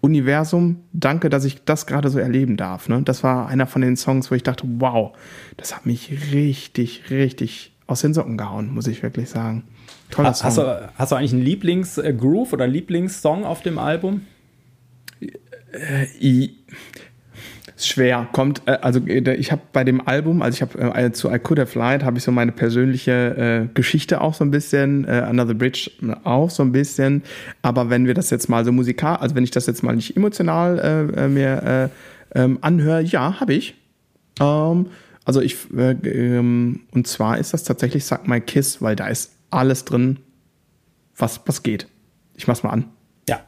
[0.00, 2.88] Universum, danke, dass ich das gerade so erleben darf.
[2.88, 3.02] Ne?
[3.02, 5.16] Das war einer von den Songs, wo ich dachte, wow,
[5.56, 9.64] das hat mich richtig, richtig aus den Socken gehauen, muss ich wirklich sagen.
[10.10, 10.46] Toller Song.
[10.46, 14.22] Hast du, hast du eigentlich einen Lieblingsgroove oder einen Lieblingssong auf dem Album?
[15.72, 16.48] Äh,
[17.76, 21.30] schwer kommt äh, also äh, ich habe bei dem Album also ich habe äh, zu
[21.30, 25.04] I Could Have Lied habe ich so meine persönliche äh, Geschichte auch so ein bisschen
[25.06, 25.90] äh, Another Bridge
[26.22, 27.22] auch so ein bisschen
[27.62, 30.16] aber wenn wir das jetzt mal so musikal also wenn ich das jetzt mal nicht
[30.16, 31.90] emotional äh, mir
[32.34, 33.74] ähm, anhöre ja habe ich
[34.40, 34.86] ähm,
[35.24, 39.84] also ich ähm, und zwar ist das tatsächlich Suck My Kiss weil da ist alles
[39.84, 40.18] drin,
[41.16, 41.88] was, was geht.
[42.34, 42.90] Ich mach's mal an.
[43.28, 43.40] Ja.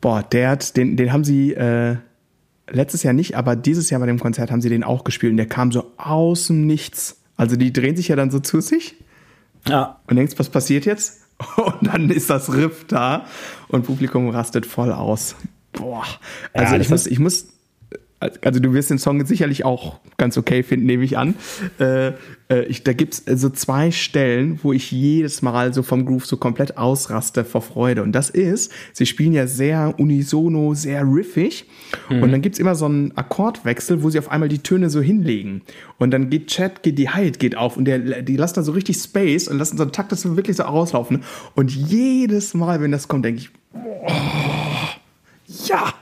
[0.00, 1.96] Boah, der hat, den, den haben sie äh,
[2.70, 5.36] letztes Jahr nicht, aber dieses Jahr bei dem Konzert haben sie den auch gespielt und
[5.36, 7.20] der kam so aus dem Nichts.
[7.36, 8.96] Also die drehen sich ja dann so zu sich.
[9.68, 10.00] Ja.
[10.06, 11.20] Und denkst, was passiert jetzt?
[11.56, 13.24] Und dann ist das Riff da
[13.68, 15.36] und Publikum rastet voll aus.
[15.72, 16.04] Boah.
[16.52, 17.48] Also ja, ich muss, ich muss
[18.20, 21.34] also du wirst den Song sicherlich auch ganz okay finden, nehme ich an.
[21.78, 22.12] Äh,
[22.50, 26.36] äh, ich, da gibt's so zwei Stellen, wo ich jedes Mal so vom Groove so
[26.36, 28.02] komplett ausraste vor Freude.
[28.02, 31.66] Und das ist, sie spielen ja sehr unisono, sehr riffig.
[32.10, 32.22] Mhm.
[32.22, 35.62] Und dann gibt's immer so einen Akkordwechsel, wo sie auf einmal die Töne so hinlegen.
[35.98, 38.72] Und dann geht Chat, geht die Hyatt geht auf und der, die lassen da so
[38.72, 41.22] richtig Space und lassen so einen Takt das wirklich so rauslaufen.
[41.54, 44.06] Und jedes Mal, wenn das kommt, denke ich, oh,
[45.66, 45.94] ja,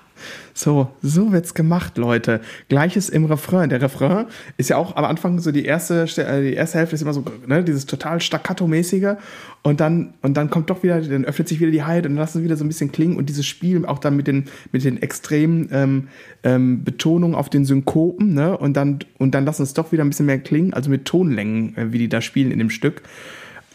[0.59, 2.41] so, so wird's gemacht, Leute.
[2.69, 3.71] Gleiches im Refrain.
[3.71, 7.03] Der Refrain ist ja auch am Anfang so die erste, äh, die erste Hälfte ist
[7.03, 9.19] immer so, ne, dieses total staccato-mäßige.
[9.63, 12.19] Und dann, und dann kommt doch wieder, dann öffnet sich wieder die Heid und dann
[12.19, 13.17] lassen sie wieder so ein bisschen klingen.
[13.17, 16.09] Und dieses Spiel auch dann mit den, mit den extremen ähm,
[16.43, 18.59] ähm, Betonungen auf den Synkopen, ne?
[18.59, 21.77] Und dann, und dann lassen es doch wieder ein bisschen mehr klingen, also mit Tonlängen,
[21.77, 23.03] äh, wie die da spielen in dem Stück.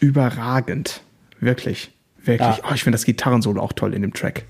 [0.00, 1.00] Überragend.
[1.40, 1.92] Wirklich.
[2.22, 2.58] Wirklich.
[2.58, 2.64] Ja.
[2.68, 4.44] Oh, ich finde das Gitarrensolo auch toll in dem Track.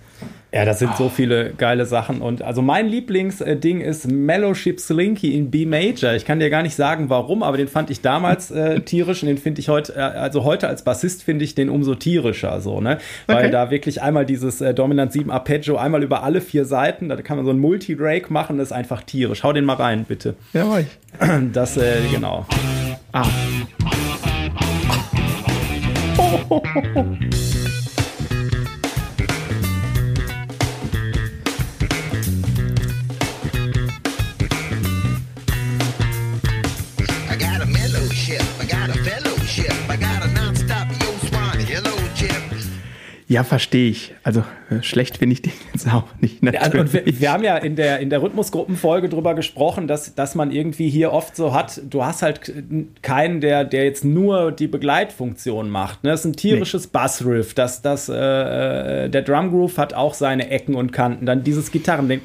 [0.54, 0.96] Ja, das sind oh.
[0.96, 2.22] so viele geile Sachen.
[2.22, 6.12] Und also mein Lieblingsding ist Mellowship Slinky in B Major.
[6.12, 9.26] Ich kann dir gar nicht sagen, warum, aber den fand ich damals äh, tierisch und
[9.26, 12.80] den finde ich heute, äh, also heute als Bassist finde ich den umso tierischer, so,
[12.80, 12.98] ne?
[13.26, 13.50] Weil okay.
[13.50, 17.36] da wirklich einmal dieses äh, Dominant 7 Arpeggio einmal über alle vier Seiten, da kann
[17.36, 19.42] man so ein Multi-Rake machen, das ist einfach tierisch.
[19.42, 20.36] Hau den mal rein, bitte.
[20.52, 20.86] Ja, mach ich.
[21.52, 22.46] Das, äh, genau.
[23.12, 23.26] Ah.
[26.16, 26.62] Oh, oh,
[26.94, 27.04] oh,
[43.34, 44.14] Ja, verstehe ich.
[44.22, 46.40] Also äh, schlecht finde ich den jetzt auch nicht.
[46.40, 46.80] Natürlich.
[46.80, 50.52] Und wir, wir, haben ja in der, in der Rhythmusgruppenfolge drüber gesprochen, dass, dass man
[50.52, 52.52] irgendwie hier oft so hat, du hast halt
[53.02, 56.04] keinen, der, der jetzt nur die Begleitfunktion macht.
[56.04, 56.10] Ne?
[56.10, 56.90] Das ist ein tierisches nee.
[56.92, 57.54] Bassriff.
[57.54, 61.26] Das, das, äh, äh, der Drumgroove hat auch seine Ecken und Kanten.
[61.26, 62.20] Dann dieses Gitarrending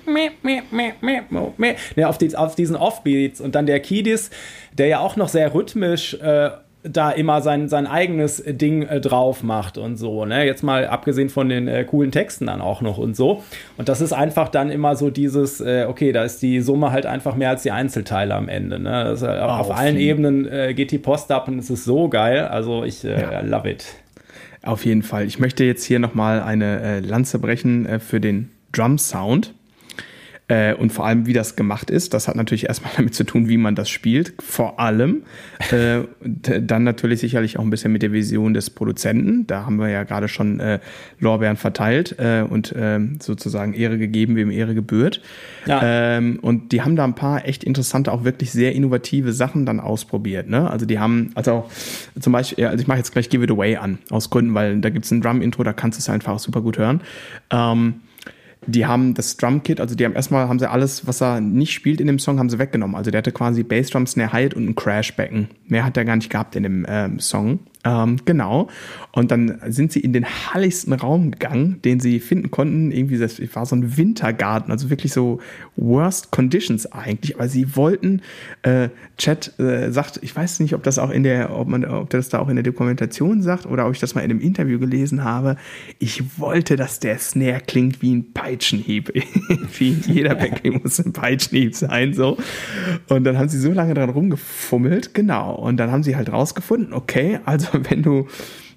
[1.95, 4.29] ne, auf, die, auf diesen Offbeats und dann der Kidis,
[4.73, 6.51] der ja auch noch sehr rhythmisch äh,
[6.83, 10.45] da immer sein, sein eigenes Ding äh, drauf macht und so, ne?
[10.45, 13.43] Jetzt mal abgesehen von den äh, coolen Texten dann auch noch und so.
[13.77, 17.05] Und das ist einfach dann immer so dieses, äh, okay, da ist die Summe halt
[17.05, 19.03] einfach mehr als die Einzelteile am Ende, ne?
[19.03, 20.07] Das, äh, oh, auf allen viel.
[20.07, 22.45] Ebenen äh, geht die Post ab und es ist so geil.
[22.45, 23.41] Also ich äh, ja.
[23.41, 23.85] love it.
[24.63, 25.25] Auf jeden Fall.
[25.25, 29.53] Ich möchte jetzt hier nochmal eine Lanze brechen für den Drum Sound.
[30.49, 33.47] Äh, und vor allem, wie das gemacht ist, das hat natürlich erstmal damit zu tun,
[33.47, 34.33] wie man das spielt.
[34.39, 35.21] Vor allem
[35.71, 39.45] äh, dann natürlich sicherlich auch ein bisschen mit der Vision des Produzenten.
[39.45, 40.79] Da haben wir ja gerade schon äh,
[41.19, 45.21] Lorbeeren verteilt äh, und äh, sozusagen Ehre gegeben, wem Ehre gebührt.
[45.67, 46.17] Ja.
[46.17, 49.79] Ähm, und die haben da ein paar echt interessante, auch wirklich sehr innovative Sachen dann
[49.79, 50.49] ausprobiert.
[50.49, 50.69] Ne?
[50.69, 51.69] Also die haben, also
[52.19, 54.89] zum Beispiel, also ich mache jetzt gleich Give It Away an, aus Gründen, weil da
[54.89, 57.01] gibt es ein Drum-Intro, da kannst du es einfach super gut hören.
[57.51, 58.01] Ähm,
[58.69, 61.99] die haben das Drumkit, also die haben erstmal, haben sie alles, was er nicht spielt
[62.01, 62.95] in dem Song, haben sie weggenommen.
[62.95, 65.49] Also der hatte quasi Bassdrum, Snare, Hi und ein Crashbecken.
[65.67, 67.59] Mehr hat er gar nicht gehabt in dem ähm, Song.
[67.85, 68.67] Ähm, genau.
[69.13, 72.91] Und dann sind sie in den halligsten Raum gegangen, den sie finden konnten.
[72.91, 75.39] Irgendwie, das war so ein Wintergarten, also wirklich so
[75.77, 77.35] worst conditions eigentlich.
[77.35, 78.21] Aber sie wollten,
[78.63, 82.09] äh, Chat äh, sagt, ich weiß nicht, ob das auch in der, ob man, ob
[82.09, 84.77] das da auch in der Dokumentation sagt oder ob ich das mal in einem Interview
[84.77, 85.55] gelesen habe.
[85.99, 89.11] Ich wollte, dass der Snare klingt wie ein Peitschenhieb.
[89.77, 92.37] wie jeder Backing muss ein Peitschenhieb sein, so.
[93.07, 95.55] Und dann haben sie so lange dran rumgefummelt, genau.
[95.55, 98.27] Und dann haben sie halt rausgefunden, okay, also wenn du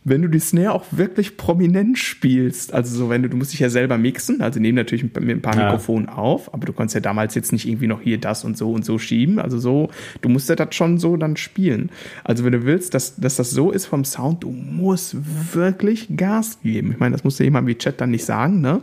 [0.04, 3.60] wenn du die Snare auch wirklich prominent spielst, also so, wenn du, du musst dich
[3.60, 5.64] ja selber mixen, also nehmen natürlich mit ein paar ja.
[5.64, 8.72] Mikrofonen auf, aber du konntest ja damals jetzt nicht irgendwie noch hier das und so
[8.72, 9.90] und so schieben, also so,
[10.20, 11.90] du musst ja das schon so dann spielen.
[12.24, 15.16] Also wenn du willst, dass, dass das so ist vom Sound, du musst
[15.54, 16.92] wirklich Gas geben.
[16.92, 18.80] Ich meine, das musste jemand wie Chat dann nicht sagen, ne?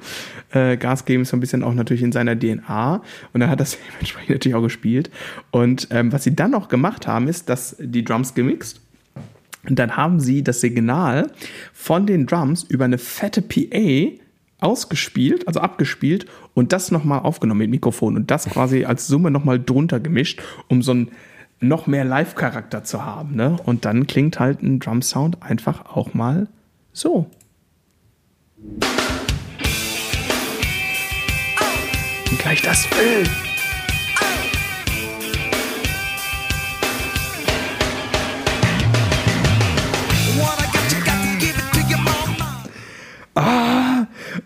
[0.51, 3.01] Äh, Gas geben ist so ein bisschen auch natürlich in seiner DNA
[3.33, 5.09] und er hat das dementsprechend natürlich auch gespielt.
[5.51, 8.81] Und ähm, was sie dann noch gemacht haben, ist, dass die Drums gemixt
[9.67, 11.31] und dann haben sie das Signal
[11.73, 14.11] von den Drums über eine fette PA
[14.59, 19.59] ausgespielt, also abgespielt und das nochmal aufgenommen mit Mikrofon und das quasi als Summe nochmal
[19.59, 21.11] drunter gemischt, um so einen
[21.61, 23.35] noch mehr Live-Charakter zu haben.
[23.35, 23.57] Ne?
[23.65, 26.47] Und dann klingt halt ein Drum-Sound einfach auch mal
[26.93, 27.29] so.
[32.29, 33.29] Und gleich das Bild.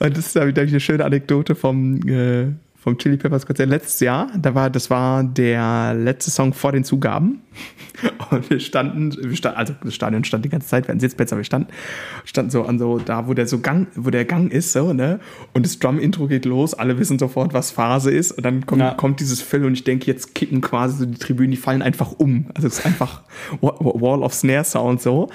[0.03, 4.01] Und das ist, glaube ich, eine schöne Anekdote vom, äh, vom Chili Peppers Konzert letztes
[4.01, 4.29] Jahr.
[4.37, 7.41] Da war, das war der letzte Song vor den Zugaben.
[8.31, 11.35] Und wir standen, wir standen also das Stadion stand die ganze Zeit, wir hatten Sitzplätze,
[11.35, 11.69] aber wir standen,
[12.25, 15.19] standen so an so, da wo der so Gang, wo der Gang ist, so, ne?
[15.53, 18.31] Und das Drum-Intro geht los, alle wissen sofort, was Phase ist.
[18.31, 18.93] Und dann kommt, ja.
[18.93, 22.11] kommt dieses Fill und ich denke, jetzt kicken quasi so die Tribünen, die fallen einfach
[22.17, 22.47] um.
[22.53, 23.21] Also es ist einfach
[23.61, 25.29] Wall of Snare Sound so.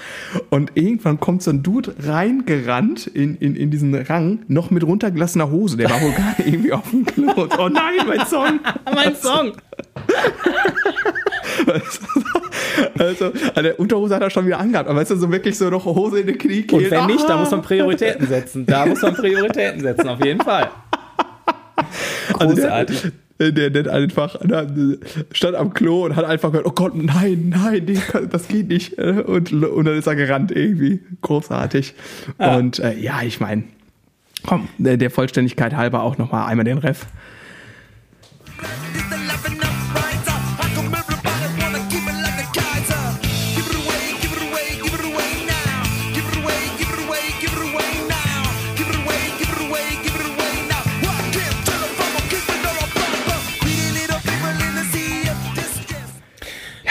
[0.51, 5.51] Und irgendwann kommt so ein Dude reingerannt in, in, in diesen Rang, noch mit runtergelassener
[5.51, 5.77] Hose.
[5.77, 7.49] Der war wohl gar irgendwie auf dem Klo.
[7.59, 8.61] Oh nein, mein Song!
[8.95, 9.53] mein Song!
[12.99, 15.71] also, an der Unterhose hat er schon wieder angehabt, aber weißt du, so wirklich so
[15.71, 16.73] noch Hose in den Knie geht.
[16.73, 18.67] Und wenn nicht, da muss man Prioritäten setzen.
[18.67, 20.71] Da muss man Prioritäten setzen, auf jeden Fall.
[22.33, 23.05] Großartig.
[23.05, 24.37] Also der, der, der einfach
[25.33, 28.01] stand am Klo und hat einfach gehört, oh Gott, nein, nein,
[28.31, 28.99] das geht nicht.
[28.99, 31.01] Und, und dann ist er gerannt irgendwie.
[31.23, 31.95] Großartig.
[32.41, 32.57] Ja.
[32.57, 33.65] Und äh, ja, ich meine,
[34.45, 37.07] komm, der Vollständigkeit halber auch nochmal einmal den Ref.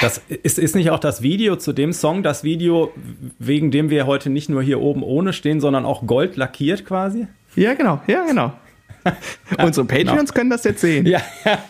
[0.02, 2.91] Das ist, ist nicht auch das Video zu dem Song, das Video,
[3.39, 7.28] wegen dem wir heute nicht nur hier oben ohne stehen, sondern auch gold lackiert quasi?
[7.56, 8.54] Ja, genau, ja, genau.
[9.64, 10.34] Unsere Patreons genau.
[10.34, 11.05] können das jetzt sehen.
[11.05, 11.22] Ja,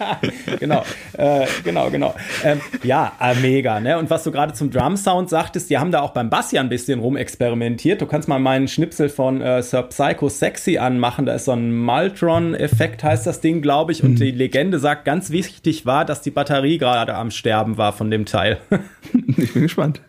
[0.59, 0.83] genau,
[1.17, 2.15] äh, genau, genau.
[2.43, 3.79] Ähm, ja, äh, mega.
[3.79, 3.97] Ne?
[3.97, 6.69] Und was du gerade zum Drum-Sound sagtest, die haben da auch beim Bass ja ein
[6.69, 8.01] bisschen rumexperimentiert.
[8.01, 11.25] Du kannst mal meinen Schnipsel von äh, Sir Psycho Sexy anmachen.
[11.25, 14.03] Da ist so ein Maltron-Effekt, heißt das Ding, glaube ich.
[14.03, 14.15] Und mhm.
[14.17, 18.25] die Legende sagt, ganz wichtig war, dass die Batterie gerade am Sterben war von dem
[18.25, 18.57] Teil.
[19.37, 20.01] ich bin gespannt.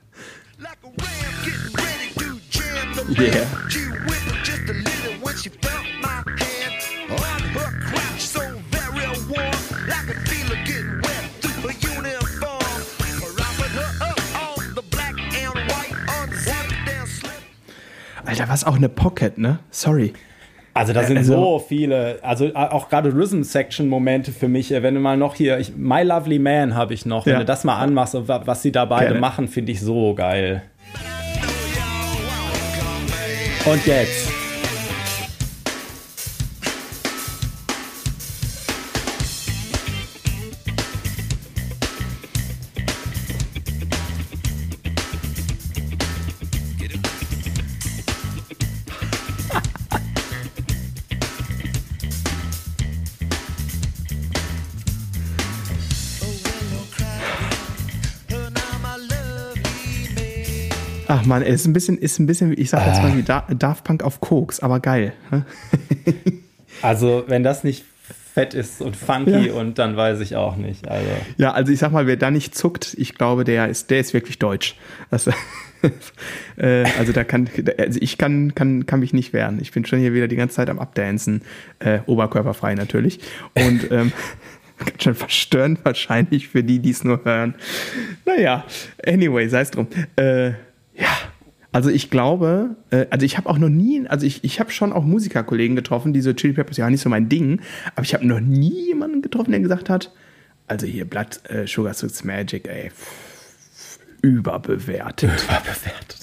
[3.16, 3.46] Yeah.
[18.28, 19.58] Alter, was auch eine Pocket, ne?
[19.70, 20.12] Sorry.
[20.74, 25.16] Also da sind also, so viele, also auch gerade Rhythm-Section-Momente für mich, wenn du mal
[25.16, 27.38] noch hier, ich, My Lovely Man habe ich noch, wenn ja.
[27.38, 29.20] du das mal anmachst, was sie da beide Gerne.
[29.20, 30.62] machen, finde ich so geil.
[33.64, 34.37] Und jetzt.
[61.28, 64.20] Man, ist ein bisschen, ist ein bisschen, ich sag jetzt mal wie Daft Punk auf
[64.20, 65.12] Koks, aber geil.
[66.82, 67.84] also, wenn das nicht
[68.38, 69.52] fett ist und funky ja.
[69.54, 70.88] und dann weiß ich auch nicht.
[70.88, 71.10] Also.
[71.38, 74.14] Ja, also ich sag mal, wer da nicht zuckt, ich glaube, der ist, der ist
[74.14, 74.76] wirklich deutsch.
[75.10, 75.32] Also,
[76.56, 77.48] äh, also da kann,
[77.78, 79.58] also ich kann, kann, kann mich nicht wehren.
[79.60, 81.42] Ich bin schon hier wieder die ganze Zeit am Abdancen,
[81.80, 83.20] äh, oberkörperfrei natürlich.
[83.54, 84.12] Und ähm,
[84.78, 87.54] ganz schön verstörend wahrscheinlich für die, die es nur hören.
[88.24, 88.64] Naja,
[89.04, 89.88] anyway, sei es drum.
[90.16, 90.52] Äh,
[90.98, 91.08] ja,
[91.72, 94.92] also ich glaube, äh, also ich habe auch noch nie, also ich, ich habe schon
[94.92, 97.60] auch Musikerkollegen getroffen, die so Chili Peppers, ja nicht so mein Ding,
[97.94, 100.12] aber ich habe noch nie jemanden getroffen, der gesagt hat,
[100.66, 102.90] also hier Blood äh, Sugar Suits Magic, ey,
[104.22, 105.30] überbewertet.
[105.44, 106.18] Überbewertet.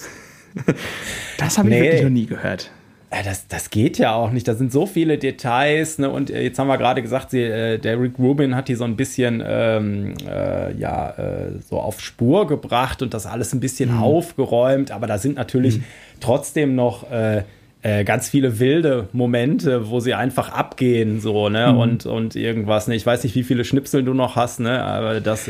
[1.38, 1.82] das habe ich nee.
[1.82, 2.70] wirklich noch nie gehört.
[3.12, 4.48] Ja, das, das geht ja auch nicht.
[4.48, 5.98] Da sind so viele Details.
[5.98, 6.10] Ne?
[6.10, 8.84] Und äh, jetzt haben wir gerade gesagt, sie, äh, der Rick Rubin hat die so
[8.84, 13.92] ein bisschen ähm, äh, ja, äh, so auf Spur gebracht und das alles ein bisschen
[13.92, 14.02] mhm.
[14.02, 14.90] aufgeräumt.
[14.90, 15.84] Aber da sind natürlich mhm.
[16.20, 17.44] trotzdem noch äh,
[17.82, 21.72] äh, ganz viele wilde Momente, wo sie einfach abgehen, so, ne?
[21.72, 21.78] Mhm.
[21.78, 22.88] Und, und irgendwas.
[22.88, 22.96] Ne?
[22.96, 24.82] Ich weiß nicht, wie viele Schnipsel du noch hast, ne?
[24.82, 25.48] Aber das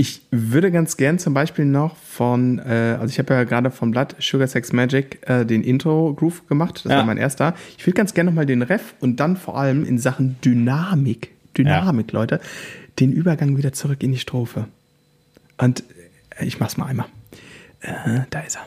[0.00, 3.90] ich würde ganz gern zum Beispiel noch von, äh, also ich habe ja gerade von
[3.90, 6.98] Blood Sugar Sex Magic äh, den Intro-Groove gemacht, das ja.
[6.98, 7.54] war mein erster.
[7.76, 12.12] Ich würde ganz gern nochmal den Ref und dann vor allem in Sachen Dynamik, Dynamik,
[12.12, 12.18] ja.
[12.18, 12.40] Leute,
[13.00, 14.68] den Übergang wieder zurück in die Strophe.
[15.58, 15.82] Und
[16.38, 17.06] äh, ich mach's mal einmal.
[17.80, 18.66] Äh, da ist er.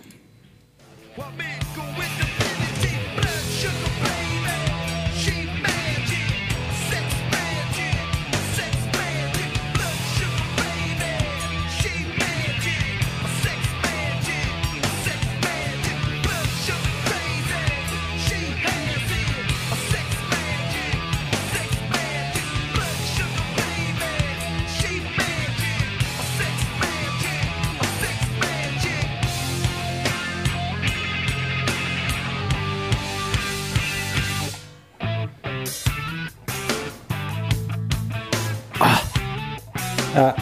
[40.15, 40.35] Ja.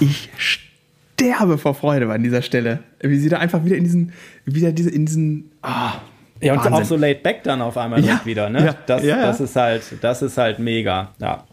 [0.00, 2.80] Ich sterbe vor Freude an dieser Stelle.
[3.00, 4.12] Wie sie da einfach wieder in diesen,
[4.44, 5.92] wieder diese, in diesen, ah.
[6.40, 6.72] Ja, und Wahnsinn.
[6.72, 8.64] auch so laid back dann auf einmal ja, wieder, ne?
[8.64, 11.44] Ja, das, ja, das ist halt, das ist halt mega, ja.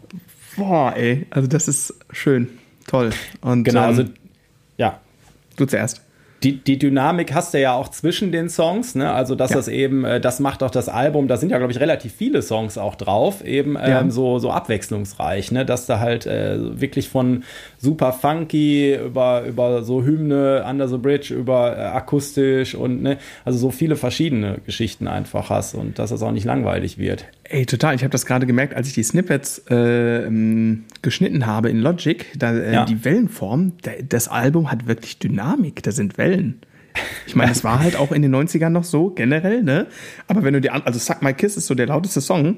[0.56, 2.48] Boah, ey, also das ist schön,
[2.86, 3.10] toll.
[3.42, 4.14] Und, genau, also, ähm,
[4.78, 4.98] ja.
[5.56, 6.00] Du zuerst
[6.42, 9.12] die, die Dynamik hast du ja auch zwischen den Songs, ne?
[9.12, 9.56] Also, dass ja.
[9.56, 12.42] das eben, äh, das macht auch das Album, da sind ja, glaube ich, relativ viele
[12.42, 14.00] Songs auch drauf, eben ja.
[14.00, 15.66] ähm, so, so abwechslungsreich, ne?
[15.66, 17.42] Dass da halt äh, wirklich von
[17.78, 23.58] super funky über, über so Hymne, Under the Bridge, über äh, akustisch und ne, also
[23.58, 27.26] so viele verschiedene Geschichten einfach hast und dass es auch nicht langweilig wird.
[27.50, 27.94] Ey, total.
[27.94, 32.26] Ich habe das gerade gemerkt, als ich die Snippets äh, ähm, geschnitten habe in Logic,
[32.36, 32.84] da, äh, ja.
[32.84, 33.72] die Wellenform,
[34.06, 36.60] das Album hat wirklich Dynamik, da sind Wellen.
[37.26, 39.86] Ich meine, es war halt auch in den 90ern noch so, generell, ne?
[40.26, 42.56] Aber wenn du dir also Suck My Kiss ist so der lauteste Song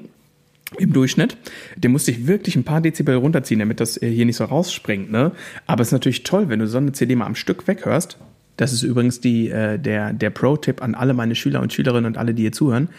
[0.77, 1.37] im Durchschnitt.
[1.75, 5.11] Den musste ich wirklich ein paar Dezibel runterziehen, damit das äh, hier nicht so rausspringt,
[5.11, 5.31] ne?
[5.67, 8.17] Aber es ist natürlich toll, wenn du so eine CD mal am Stück weghörst.
[8.57, 12.17] Das ist übrigens die, äh, der, der Pro-Tipp an alle meine Schüler und Schülerinnen und
[12.17, 12.89] alle, die hier zuhören.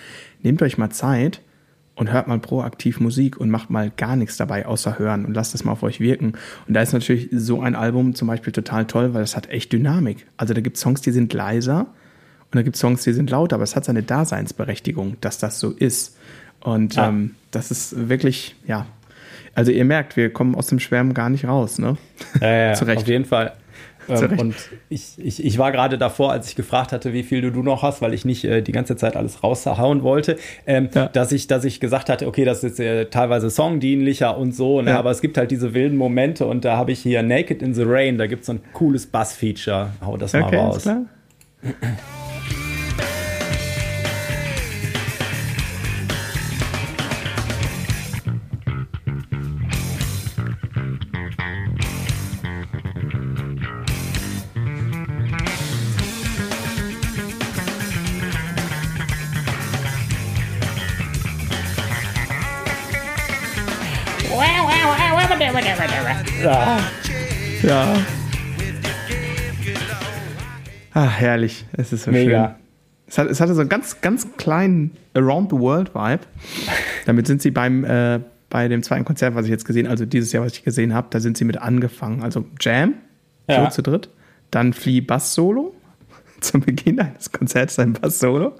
[0.42, 1.40] Nehmt euch mal Zeit
[1.94, 5.54] und hört mal proaktiv Musik und macht mal gar nichts dabei außer hören und lasst
[5.54, 6.34] es mal auf euch wirken.
[6.66, 9.72] Und da ist natürlich so ein Album zum Beispiel total toll, weil es hat echt
[9.72, 10.26] Dynamik.
[10.36, 13.30] Also da gibt es Songs, die sind leiser und da gibt es Songs, die sind
[13.30, 16.16] lauter, aber es hat seine Daseinsberechtigung, dass das so ist.
[16.60, 17.08] Und ah.
[17.08, 18.86] ähm, das ist wirklich, ja.
[19.54, 21.98] Also ihr merkt, wir kommen aus dem Schwärmen gar nicht raus, ne?
[22.40, 23.02] Ja, ja, Zurecht.
[23.02, 23.52] auf jeden Fall.
[24.08, 24.54] Ähm, und
[24.88, 27.82] ich, ich, ich war gerade davor, als ich gefragt hatte, wie viel du, du noch
[27.82, 30.36] hast, weil ich nicht äh, die ganze Zeit alles raushauen wollte,
[30.66, 31.06] ähm, ja.
[31.06, 34.90] dass, ich, dass ich gesagt hatte, okay, das ist äh, teilweise songdienlicher und so, ne?
[34.90, 34.98] ja.
[34.98, 37.84] aber es gibt halt diese wilden Momente und da habe ich hier Naked in the
[37.84, 39.90] Rain, da gibt es so ein cooles Bass-Feature.
[40.04, 40.76] Hau das okay, mal raus.
[40.78, 41.04] Ist klar.
[66.42, 66.80] Ja.
[67.62, 67.96] ja.
[70.92, 71.64] Ah, herrlich.
[71.72, 72.48] Es ist so Mega.
[72.48, 72.54] schön.
[73.06, 76.22] Es, hat, es hatte so einen ganz, ganz kleinen Around the World Vibe.
[77.06, 78.20] Damit sind sie beim, äh,
[78.50, 81.06] bei dem zweiten Konzert, was ich jetzt gesehen also dieses Jahr, was ich gesehen habe,
[81.10, 82.22] da sind sie mit angefangen.
[82.22, 82.94] Also Jam,
[83.48, 83.64] ja.
[83.64, 84.08] so zu dritt.
[84.50, 85.74] Dann Flea Bass Solo.
[86.40, 88.54] Zum Beginn eines Konzerts ein Bass Solo.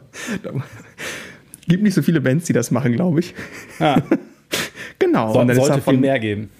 [1.67, 3.35] Gibt nicht so viele Bands, die das machen, glaube ich.
[3.81, 4.01] Ja.
[5.01, 5.33] genau.
[5.33, 6.51] So, und dann sollte ist davon, viel mehr geben.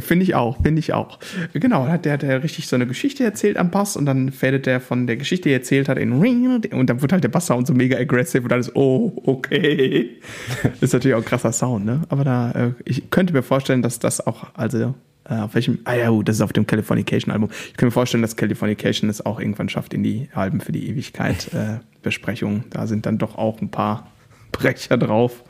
[0.00, 1.18] Finde ich auch, finde ich auch.
[1.52, 4.80] Genau, hat der, der richtig so eine Geschichte erzählt am Bass und dann fädet der
[4.80, 7.74] von der Geschichte, die er erzählt hat, in und dann wird halt der Basssound so
[7.74, 10.10] mega aggressive und alles, oh, okay.
[10.80, 12.02] ist natürlich auch ein krasser Sound, ne?
[12.08, 14.94] Aber da, äh, ich könnte mir vorstellen, dass das auch, also
[15.28, 17.50] äh, auf welchem, ah ja, das ist auf dem Californication Album.
[17.68, 20.88] Ich kann mir vorstellen, dass Californication es auch irgendwann schafft in die Alben für die
[20.88, 22.64] Ewigkeit äh, Besprechung.
[22.70, 24.10] Da sind dann doch auch ein paar
[24.52, 25.42] Brecher drauf.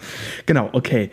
[0.47, 1.11] Genau, okay.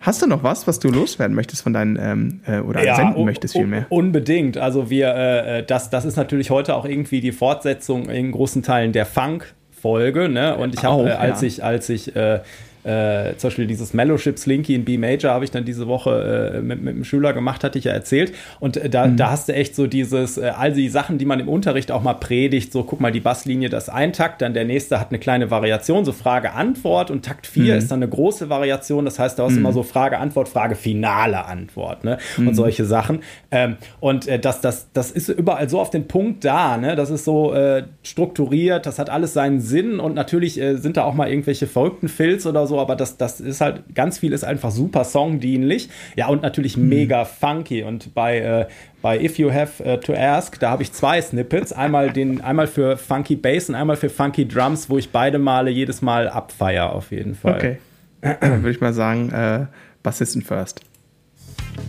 [0.00, 3.24] Hast du noch was, was du loswerden möchtest von deinen ähm, äh, oder ja, senden
[3.24, 3.86] möchtest vielmehr?
[3.88, 4.58] Unbedingt.
[4.58, 8.62] Also wir, äh, äh, das, das ist natürlich heute auch irgendwie die Fortsetzung in großen
[8.62, 10.28] Teilen der Funk-Folge.
[10.28, 10.56] Ne?
[10.56, 11.48] Und ich habe, äh, als ja.
[11.48, 12.40] ich, als ich äh,
[12.86, 16.62] äh, zum Beispiel dieses Mellowship Slinky in B Major habe ich dann diese Woche äh,
[16.62, 18.32] mit, mit einem Schüler gemacht, hatte ich ja erzählt.
[18.60, 19.16] Und äh, da, mhm.
[19.16, 22.02] da hast du echt so dieses, äh, also die Sachen, die man im Unterricht auch
[22.02, 25.10] mal predigt, so guck mal, die Basslinie, das ist ein Takt, dann der nächste hat
[25.10, 27.78] eine kleine Variation, so Frage-Antwort und Takt 4 mhm.
[27.78, 29.66] ist dann eine große Variation, das heißt, da hast du mhm.
[29.66, 32.18] immer so Frage-Antwort, Frage-finale Antwort, ne?
[32.38, 32.54] Und mhm.
[32.54, 33.20] solche Sachen.
[33.50, 36.94] Ähm, und äh, das, das, das ist überall so auf den Punkt da, ne?
[36.94, 41.02] Das ist so äh, strukturiert, das hat alles seinen Sinn und natürlich äh, sind da
[41.02, 44.44] auch mal irgendwelche verrückten Filz oder so aber das, das ist halt, ganz viel ist
[44.44, 45.88] einfach super songdienlich.
[46.16, 46.88] Ja, und natürlich mhm.
[46.88, 47.82] mega funky.
[47.82, 48.66] Und bei, äh,
[49.02, 51.72] bei If You Have uh, to Ask, da habe ich zwei Snippets.
[51.72, 55.70] Einmal, den, einmal für Funky Bass und einmal für Funky Drums, wo ich beide Male
[55.70, 57.56] jedes Mal abfeier, auf jeden Fall.
[57.56, 57.78] Okay.
[58.20, 59.66] Dann würde ich mal sagen, äh,
[60.02, 60.80] Bassisten first.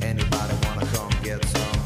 [0.02, 1.77] Anybody wanna come get some?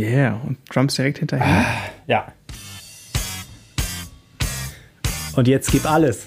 [0.00, 1.66] Yeah, und Drums direkt hinterher.
[2.06, 2.32] Ja.
[5.36, 6.26] Und jetzt gib alles.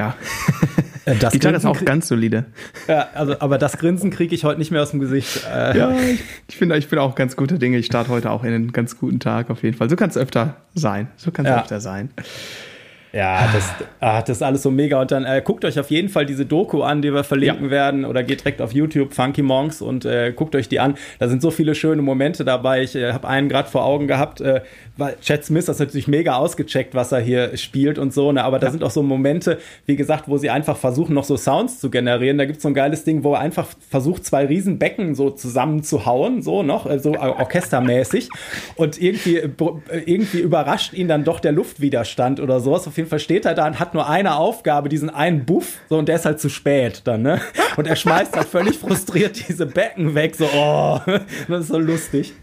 [0.00, 0.14] Ja.
[1.06, 2.44] Äh, das Gitarre ist auch ganz solide.
[2.86, 5.44] Ja, also, aber das Grinsen kriege ich heute nicht mehr aus dem Gesicht.
[5.50, 5.78] Äh.
[5.78, 7.78] Ja, ich, ich, bin, ich bin auch ganz guter Dinge.
[7.78, 9.88] Ich starte heute auch in einen ganz guten Tag auf jeden Fall.
[9.88, 11.08] So kann es öfter sein.
[11.16, 11.60] So kann es ja.
[11.60, 12.10] öfter sein.
[13.12, 15.00] Ja, das, ah, das ist alles so mega.
[15.00, 17.70] Und dann äh, guckt euch auf jeden Fall diese Doku an, die wir verlinken ja.
[17.70, 18.04] werden.
[18.04, 20.94] Oder geht direkt auf YouTube, Funky Monks, und äh, guckt euch die an.
[21.18, 22.82] Da sind so viele schöne Momente dabei.
[22.82, 24.60] Ich äh, habe einen gerade vor Augen gehabt, äh,
[24.96, 28.30] weil Chad Smith das natürlich mega ausgecheckt, was er hier spielt und so.
[28.30, 28.44] Ne?
[28.44, 28.72] Aber da ja.
[28.72, 32.38] sind auch so Momente, wie gesagt, wo sie einfach versuchen, noch so Sounds zu generieren.
[32.38, 36.42] Da gibt es so ein geiles Ding, wo er einfach versucht, zwei Riesenbecken so zusammenzuhauen,
[36.42, 38.28] so noch, äh, so orchestermäßig.
[38.76, 39.50] Und irgendwie, äh,
[40.06, 42.86] irgendwie überrascht ihn dann doch der Luftwiderstand oder sowas.
[42.86, 46.08] Auf Fall steht er da und hat nur eine Aufgabe, diesen einen Buff, so und
[46.08, 47.40] der ist halt zu spät dann, ne?
[47.76, 51.00] Und er schmeißt halt völlig frustriert diese Becken weg, so, oh,
[51.48, 52.34] das ist so lustig.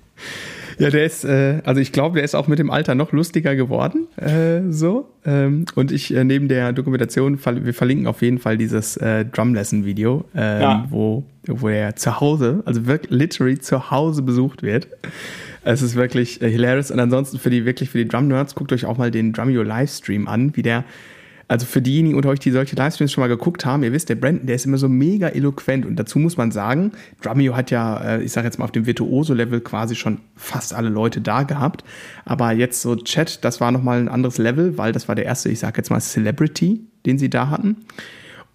[0.79, 3.55] Ja, der ist, äh, also ich glaube, der ist auch mit dem Alter noch lustiger
[3.55, 4.07] geworden.
[4.17, 5.09] Äh, so.
[5.25, 9.55] Ähm, und ich äh, neben der Dokumentation, wir verlinken auf jeden Fall dieses äh, Drum
[9.55, 10.85] Lesson Video, ähm, ja.
[10.89, 14.87] wo, wo er zu Hause, also wirklich literally zu Hause besucht wird.
[15.63, 16.91] Es ist wirklich äh, hilarious.
[16.91, 19.63] Und ansonsten für die wirklich für die Drum Nerds, guckt euch auch mal den Drumeo
[19.63, 20.83] Livestream an, wie der
[21.49, 24.15] also für diejenigen unter euch, die solche Livestreams schon mal geguckt haben, ihr wisst, der
[24.15, 26.91] Brandon, der ist immer so mega eloquent und dazu muss man sagen,
[27.21, 30.89] Drumeo hat ja, äh, ich sag jetzt mal auf dem Virtuoso-Level quasi schon fast alle
[30.89, 31.85] Leute da gehabt,
[32.25, 35.49] aber jetzt so Chat, das war nochmal ein anderes Level, weil das war der erste,
[35.49, 37.77] ich sag jetzt mal Celebrity, den sie da hatten.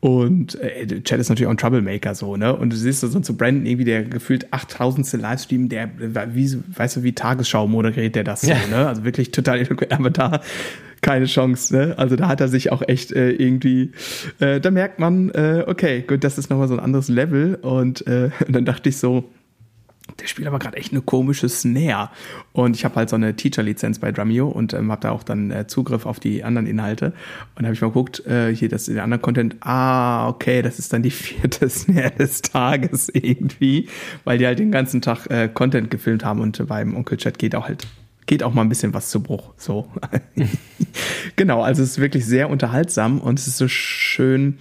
[0.02, 2.56] Und äh, Chad ist natürlich auch ein Troublemaker so, ne?
[2.56, 5.12] Und du siehst so, so zu Brandon irgendwie der gefühlt 8000.
[5.12, 8.88] Livestream, der, wie, weißt du, wie Tagesschau moderiert der das so, ne?
[8.88, 10.40] Also wirklich total aber da
[11.02, 11.94] keine Chance, ne?
[11.98, 13.92] Also da hat er sich auch echt äh, irgendwie,
[14.40, 17.54] äh, da merkt man, äh, okay, gut, das ist nochmal so ein anderes Level.
[17.62, 19.30] Und, äh, und dann dachte ich so,
[20.22, 22.10] der spielt aber gerade echt eine komische Snare.
[22.52, 25.50] Und ich habe halt so eine Teacher-Lizenz bei Drumeo und ähm, habe da auch dann
[25.50, 27.12] äh, Zugriff auf die anderen Inhalte.
[27.56, 30.92] Und habe ich mal geguckt, äh, hier das der andere Content, ah, okay, das ist
[30.92, 33.88] dann die vierte Snare des Tages irgendwie,
[34.22, 37.54] weil die halt den ganzen Tag äh, Content gefilmt haben und beim Onkel Chat geht
[37.54, 37.86] auch halt
[38.26, 39.52] geht auch mal ein bisschen was zu Bruch.
[39.56, 39.90] So.
[41.36, 44.58] genau, also es ist wirklich sehr unterhaltsam und es ist so schön.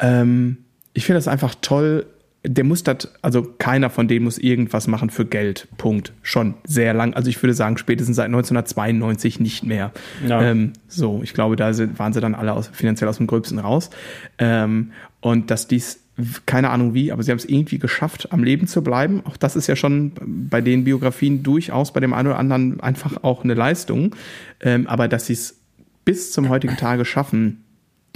[0.00, 0.58] Ähm,
[0.92, 2.06] ich finde das einfach toll,
[2.48, 5.68] der muss das, also keiner von denen muss irgendwas machen für Geld.
[5.76, 6.12] Punkt.
[6.22, 7.14] Schon sehr lang.
[7.14, 9.92] Also ich würde sagen, spätestens seit 1992 nicht mehr.
[10.26, 10.42] Ja.
[10.42, 13.90] Ähm, so, ich glaube, da waren sie dann alle aus, finanziell aus dem Gröbsten raus.
[14.38, 16.00] Ähm, und dass dies,
[16.46, 19.22] keine Ahnung wie, aber sie haben es irgendwie geschafft, am Leben zu bleiben.
[19.26, 20.12] Auch das ist ja schon
[20.50, 24.16] bei den Biografien durchaus bei dem einen oder anderen einfach auch eine Leistung.
[24.60, 25.60] Ähm, aber dass sie es
[26.06, 27.64] bis zum heutigen Tage schaffen,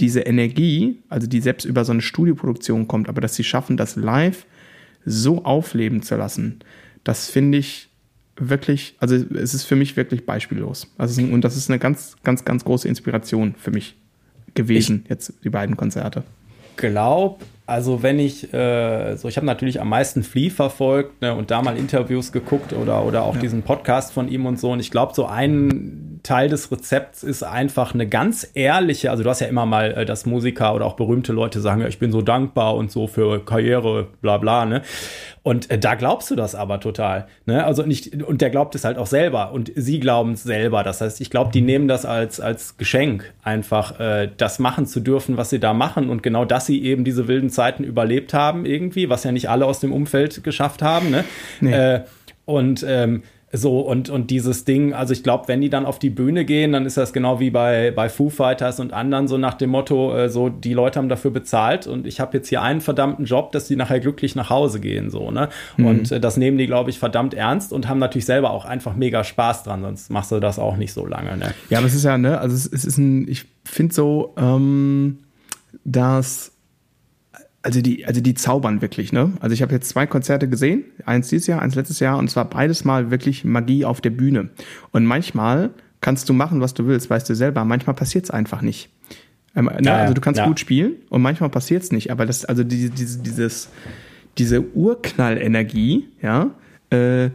[0.03, 3.95] diese Energie, also die selbst über so eine Studioproduktion kommt, aber dass sie schaffen, das
[3.95, 4.45] live
[5.05, 6.59] so aufleben zu lassen,
[7.05, 7.89] das finde ich
[8.35, 10.93] wirklich, also es ist für mich wirklich beispiellos.
[10.97, 13.95] Also, und das ist eine ganz, ganz, ganz große Inspiration für mich
[14.55, 16.23] gewesen, ich jetzt die beiden Konzerte.
[16.75, 17.41] Glaub,
[17.73, 21.63] also wenn ich, äh, so ich habe natürlich am meisten Flea verfolgt ne, und da
[21.63, 23.41] mal Interviews geguckt oder, oder auch ja.
[23.41, 24.71] diesen Podcast von ihm und so.
[24.71, 29.29] Und ich glaube, so ein Teil des Rezepts ist einfach eine ganz ehrliche, also du
[29.31, 32.11] hast ja immer mal, äh, dass Musiker oder auch berühmte Leute sagen, ja, ich bin
[32.11, 34.83] so dankbar und so für Karriere, bla bla, ne?
[35.43, 37.65] Und äh, da glaubst du das aber total, ne?
[37.65, 40.83] Also nicht, und der glaubt es halt auch selber und sie glauben es selber.
[40.83, 45.01] Das heißt, ich glaube, die nehmen das als, als Geschenk, einfach äh, das machen zu
[45.01, 48.65] dürfen, was sie da machen und genau, dass sie eben diese wilden Zeiten überlebt haben
[48.65, 51.25] irgendwie, was ja nicht alle aus dem Umfeld geschafft haben, ne?
[51.59, 51.73] Nee.
[51.73, 52.01] Äh,
[52.45, 53.23] und ähm,
[53.55, 56.71] so, und, und dieses Ding, also ich glaube, wenn die dann auf die Bühne gehen,
[56.71, 60.15] dann ist das genau wie bei, bei Foo Fighters und anderen, so nach dem Motto,
[60.17, 63.51] äh, so, die Leute haben dafür bezahlt und ich habe jetzt hier einen verdammten Job,
[63.51, 65.49] dass die nachher glücklich nach Hause gehen, so, ne?
[65.77, 65.85] Mhm.
[65.85, 68.95] Und äh, das nehmen die, glaube ich, verdammt ernst und haben natürlich selber auch einfach
[68.95, 71.53] mega Spaß dran, sonst machst du das auch nicht so lange, ne?
[71.69, 75.19] Ja, aber es ist ja, ne, also es, es ist ein, ich finde so, ähm,
[75.83, 76.52] dass
[77.63, 79.31] also die, also die zaubern wirklich, ne?
[79.39, 82.45] Also ich habe jetzt zwei Konzerte gesehen, eins dieses Jahr, eins letztes Jahr, und zwar
[82.45, 84.49] beides mal wirklich Magie auf der Bühne.
[84.91, 87.63] Und manchmal kannst du machen, was du willst, weißt du selber.
[87.63, 88.89] Manchmal passiert es einfach nicht.
[89.55, 89.79] Ähm, ne?
[89.81, 90.45] ja, also du kannst ja.
[90.45, 92.11] gut spielen und manchmal passiert es nicht.
[92.11, 93.69] Aber das, also die, diese, dieses,
[94.37, 96.51] diese Urknallenergie, ja,
[96.89, 97.29] äh,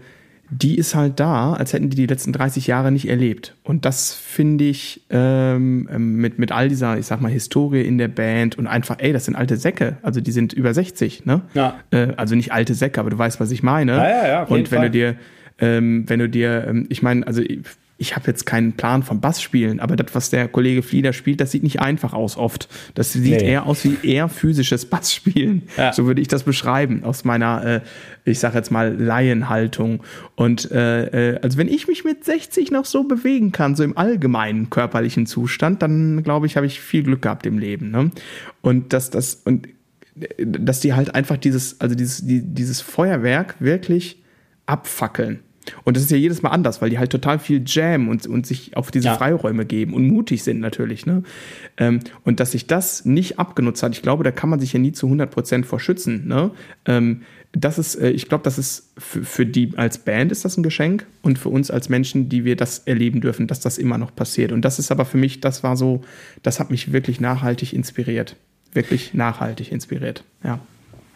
[0.51, 3.55] die ist halt da, als hätten die die letzten 30 Jahre nicht erlebt.
[3.65, 7.99] Und das finde ich ähm, ähm, mit, mit all dieser, ich sag mal, Historie in
[7.99, 9.99] der Band und einfach, ey, das sind alte Säcke.
[10.03, 11.43] Also die sind über 60, ne?
[11.55, 11.79] Ja.
[11.91, 13.93] Äh, also nicht alte Säcke, aber du weißt, was ich meine.
[13.93, 14.43] Ja, ja, ja.
[14.45, 14.87] und wenn Fall.
[14.87, 15.17] du dir,
[15.59, 17.43] ähm, wenn du dir, ähm, ich meine, also
[18.01, 21.51] ich habe jetzt keinen Plan vom Bassspielen, aber das, was der Kollege Flieder spielt, das
[21.51, 22.69] sieht nicht einfach aus oft.
[22.95, 23.51] Das sieht nee.
[23.51, 25.65] eher aus wie eher physisches Bassspielen.
[25.77, 25.93] Ja.
[25.93, 27.81] So würde ich das beschreiben, aus meiner, äh,
[28.25, 30.05] ich sage jetzt mal, Laienhaltung.
[30.37, 33.99] Und äh, äh, also wenn ich mich mit 60 noch so bewegen kann, so im
[33.99, 37.91] allgemeinen körperlichen Zustand, dann glaube ich, habe ich viel Glück gehabt im Leben.
[37.91, 38.13] Ne?
[38.61, 39.67] Und dass das, und
[40.39, 44.23] dass die halt einfach dieses, also dieses, die, dieses Feuerwerk wirklich
[44.67, 45.41] abfackeln.
[45.85, 48.47] Und das ist ja jedes Mal anders, weil die halt total viel Jam und, und
[48.47, 49.17] sich auf diese ja.
[49.17, 51.07] Freiräume geben und mutig sind natürlich.
[51.07, 51.23] Ne?
[51.77, 54.79] Ähm, und dass sich das nicht abgenutzt hat, ich glaube, da kann man sich ja
[54.79, 56.27] nie zu 100 Prozent vor schützen.
[56.29, 56.51] Ne?
[56.87, 60.57] Ähm, das ist, äh, ich glaube, das ist für, für die als Band ist das
[60.57, 63.99] ein Geschenk und für uns als Menschen, die wir das erleben dürfen, dass das immer
[63.99, 64.53] noch passiert.
[64.53, 66.03] Und das ist aber für mich, das war so,
[66.43, 68.37] das hat mich wirklich nachhaltig inspiriert.
[68.73, 70.61] Wirklich nachhaltig inspiriert, ja.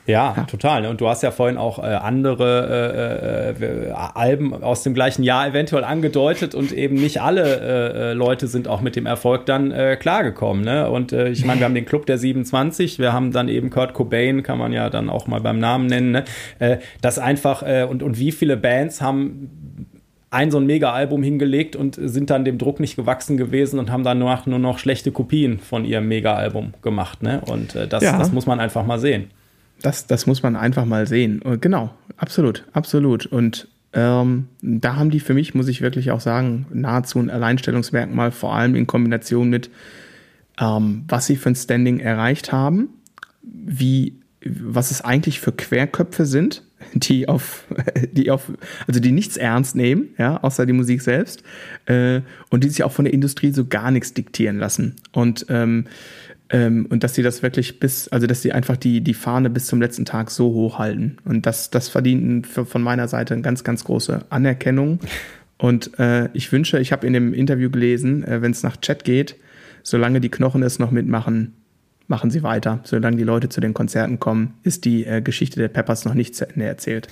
[0.07, 0.86] Ja, ja, total.
[0.86, 5.46] Und du hast ja vorhin auch äh, andere äh, äh, Alben aus dem gleichen Jahr
[5.46, 9.70] eventuell angedeutet und eben nicht alle äh, äh, Leute sind auch mit dem Erfolg dann
[9.70, 10.64] äh, klargekommen.
[10.64, 10.90] Ne?
[10.90, 14.42] Und ich meine, wir haben den Club der 27, wir haben dann eben Kurt Cobain,
[14.42, 16.11] kann man ja dann auch mal beim Namen nennen.
[16.11, 16.24] Ne?
[17.00, 19.86] das einfach, und, und wie viele Bands haben
[20.30, 24.05] ein so ein Mega-Album hingelegt und sind dann dem Druck nicht gewachsen gewesen und haben
[24.05, 27.22] dann nur noch, nur noch schlechte Kopien von ihrem Mega-Album gemacht.
[27.22, 27.42] Ne?
[27.46, 28.18] Und das, ja.
[28.18, 29.30] das muss man einfach mal sehen.
[29.83, 31.43] Das, das muss man einfach mal sehen.
[31.61, 33.26] Genau, absolut, absolut.
[33.26, 38.30] Und ähm, da haben die für mich, muss ich wirklich auch sagen, nahezu ein Alleinstellungsmerkmal,
[38.30, 39.70] vor allem in Kombination mit,
[40.59, 42.89] ähm, was sie für ein Standing erreicht haben,
[43.43, 46.62] wie, was es eigentlich für Querköpfe sind,
[46.95, 47.66] die auf,
[48.12, 48.51] die auf,
[48.87, 51.43] also die nichts ernst nehmen, ja, außer die Musik selbst,
[51.85, 54.97] äh, und die sich auch von der Industrie so gar nichts diktieren lassen.
[55.12, 55.85] Und ähm,
[56.53, 59.66] ähm, und dass sie das wirklich bis, also dass sie einfach die, die Fahne bis
[59.66, 61.16] zum letzten Tag so hoch halten.
[61.24, 65.00] Und das, das verdient von meiner Seite eine ganz, ganz große Anerkennung.
[65.57, 69.05] Und äh, ich wünsche, ich habe in dem Interview gelesen, äh, wenn es nach Chat
[69.05, 69.36] geht,
[69.82, 71.55] solange die Knochen es noch mitmachen,
[72.07, 72.80] machen sie weiter.
[72.84, 76.36] Solange die Leute zu den Konzerten kommen, ist die äh, Geschichte der Peppers noch nicht
[76.36, 77.09] zu Ende erzählt.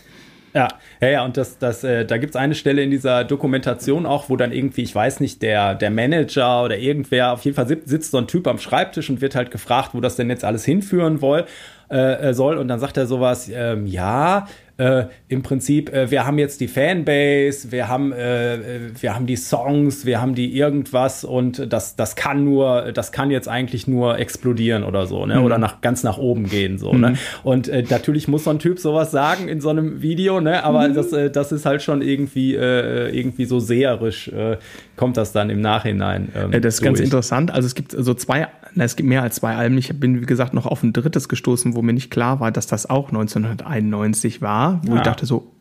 [0.53, 0.69] Ja,
[1.01, 4.29] ja, ja, und das, das, äh, da gibt es eine Stelle in dieser Dokumentation auch,
[4.29, 8.11] wo dann irgendwie, ich weiß nicht, der, der Manager oder irgendwer, auf jeden Fall sitzt
[8.11, 11.23] so ein Typ am Schreibtisch und wird halt gefragt, wo das denn jetzt alles hinführen
[11.23, 11.45] woll,
[11.91, 12.59] äh, äh soll.
[12.59, 14.49] Und dann sagt er sowas, ähm, ja,
[14.81, 19.37] äh, im Prinzip, äh, wir haben jetzt die Fanbase, wir haben, äh, wir haben die
[19.37, 24.19] Songs, wir haben die irgendwas und das, das kann nur, das kann jetzt eigentlich nur
[24.19, 25.37] explodieren oder so, ne?
[25.37, 25.45] Mhm.
[25.45, 26.79] Oder nach, ganz nach oben gehen.
[26.79, 26.93] so.
[26.93, 26.97] Ne?
[26.97, 27.03] Mhm.
[27.03, 27.19] Ne?
[27.43, 30.65] Und äh, natürlich muss so ein Typ sowas sagen in so einem Video, ne?
[30.65, 30.95] Aber mhm.
[30.95, 34.57] das, äh, das ist halt schon irgendwie, äh, irgendwie so seherisch, äh,
[34.97, 36.31] kommt das dann im Nachhinein.
[36.35, 36.87] Ähm, das ist durch.
[36.87, 37.51] ganz interessant.
[37.51, 39.79] Also es gibt so zwei, na, es gibt mehr als zwei Alben.
[39.79, 42.67] Ich bin, wie gesagt, noch auf ein drittes gestoßen, wo mir nicht klar war, dass
[42.67, 44.97] das auch 1991 war wo ja.
[44.99, 45.53] ich dachte so,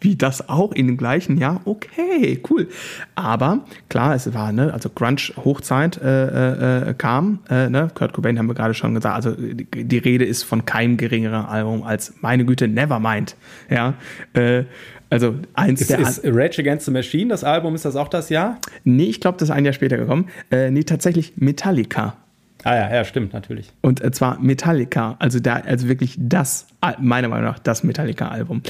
[0.00, 1.60] wie das auch in dem gleichen Jahr?
[1.64, 2.68] Okay, cool.
[3.14, 8.46] Aber klar, es war, ne, also Grunge-Hochzeit äh, äh, kam, äh, ne, Kurt Cobain haben
[8.46, 12.44] wir gerade schon gesagt, also die, die, Rede ist von keinem geringeren Album als, meine
[12.44, 13.36] Güte, Nevermind.
[13.68, 13.94] Ja,
[14.32, 14.64] äh,
[15.10, 15.98] also eins ist, der.
[15.98, 18.58] Ist Rage Against the Machine, das Album, ist das auch das Jahr?
[18.84, 20.28] Nee, ich glaube, das ist ein Jahr später gekommen.
[20.50, 22.16] Äh, nee, tatsächlich Metallica.
[22.64, 23.72] Ah ja, ja, stimmt, natürlich.
[23.80, 26.66] Und äh, zwar Metallica, also da, also wirklich das,
[26.98, 28.62] meiner Meinung nach, das Metallica-Album.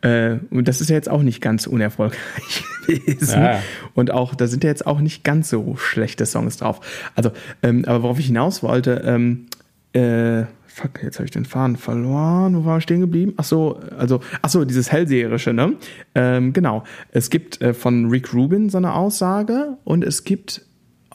[0.00, 3.40] Äh, und das ist ja jetzt auch nicht ganz unerfolgreich gewesen.
[3.40, 3.60] Ja.
[3.94, 6.80] Und auch, da sind ja jetzt auch nicht ganz so schlechte Songs drauf.
[7.14, 7.30] Also,
[7.62, 9.46] ähm, aber worauf ich hinaus wollte, ähm,
[9.92, 12.56] äh, fuck, jetzt habe ich den Faden verloren.
[12.56, 13.32] Wo war ich stehen geblieben?
[13.38, 15.74] Ach so, also, ach so, dieses Hellseherische, ne?
[16.14, 16.84] Ähm, genau.
[17.12, 20.65] Es gibt äh, von Rick Rubin so eine Aussage und es gibt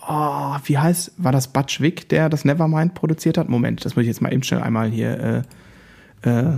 [0.08, 3.50] oh, wie heißt, war das Butch Wick, der das Nevermind produziert hat?
[3.50, 5.46] Moment, das muss ich jetzt mal eben schnell einmal hier,
[6.24, 6.54] äh, äh,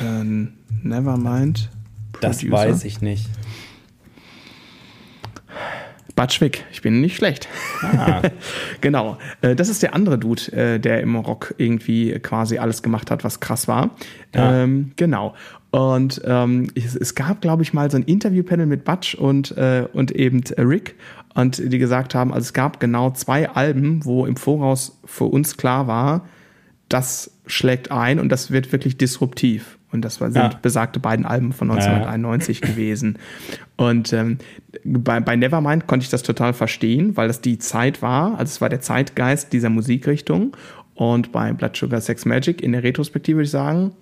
[0.00, 0.48] äh
[0.82, 1.70] Nevermind.
[2.12, 2.50] Producer.
[2.50, 3.28] Das weiß ich nicht.
[6.14, 7.48] Butch Wick, ich bin nicht schlecht.
[7.82, 8.22] Ah.
[8.80, 9.18] genau.
[9.40, 13.24] Äh, das ist der andere Dude, äh, der im Rock irgendwie quasi alles gemacht hat,
[13.24, 13.90] was krass war.
[14.34, 14.62] Ja.
[14.62, 15.34] Ähm, genau.
[15.70, 19.86] Und ähm, es, es, gab, glaube ich, mal so ein Interviewpanel mit Butch und, äh,
[19.94, 20.96] und eben Rick
[21.34, 25.56] und die gesagt haben, also es gab genau zwei Alben, wo im Voraus für uns
[25.56, 26.26] klar war,
[26.88, 29.78] das schlägt ein und das wird wirklich disruptiv.
[29.92, 30.50] Und das sind ja.
[30.62, 32.66] besagte beiden Alben von 1991 ja.
[32.70, 33.18] gewesen.
[33.76, 34.38] Und ähm,
[34.84, 38.60] bei, bei Nevermind konnte ich das total verstehen, weil das die Zeit war, also es
[38.62, 40.56] war der Zeitgeist dieser Musikrichtung.
[40.94, 43.92] Und bei Blood Sugar Sex Magic in der Retrospektive würde ich sagen,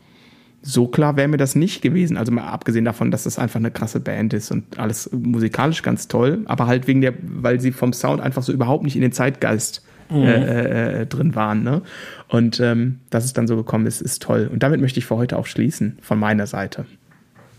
[0.62, 2.16] so klar wäre mir das nicht gewesen.
[2.16, 6.08] Also mal abgesehen davon, dass das einfach eine krasse Band ist und alles musikalisch ganz
[6.08, 9.12] toll, aber halt wegen der, weil sie vom Sound einfach so überhaupt nicht in den
[9.12, 10.22] Zeitgeist mhm.
[10.22, 11.62] äh, äh, drin waren.
[11.62, 11.82] Ne?
[12.28, 14.50] Und ähm, dass es dann so gekommen ist, ist toll.
[14.52, 16.84] Und damit möchte ich für heute auch schließen, von meiner Seite.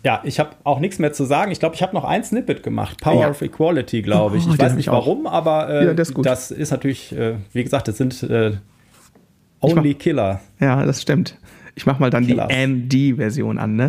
[0.04, 1.52] Ja, ich habe auch nichts mehr zu sagen.
[1.52, 3.00] Ich glaube, ich habe noch ein Snippet gemacht.
[3.02, 3.30] Power ja.
[3.30, 4.48] of Equality, glaube ich.
[4.48, 7.88] Oh, ich weiß nicht warum, aber äh, ja, ist das ist natürlich, äh, wie gesagt,
[7.88, 8.54] es sind äh,
[9.60, 10.42] Only Killer.
[10.60, 11.38] Ja, das stimmt.
[11.76, 12.48] Ich mach mal dann Killers.
[12.50, 12.68] die
[13.12, 13.88] MD-Version an, ne?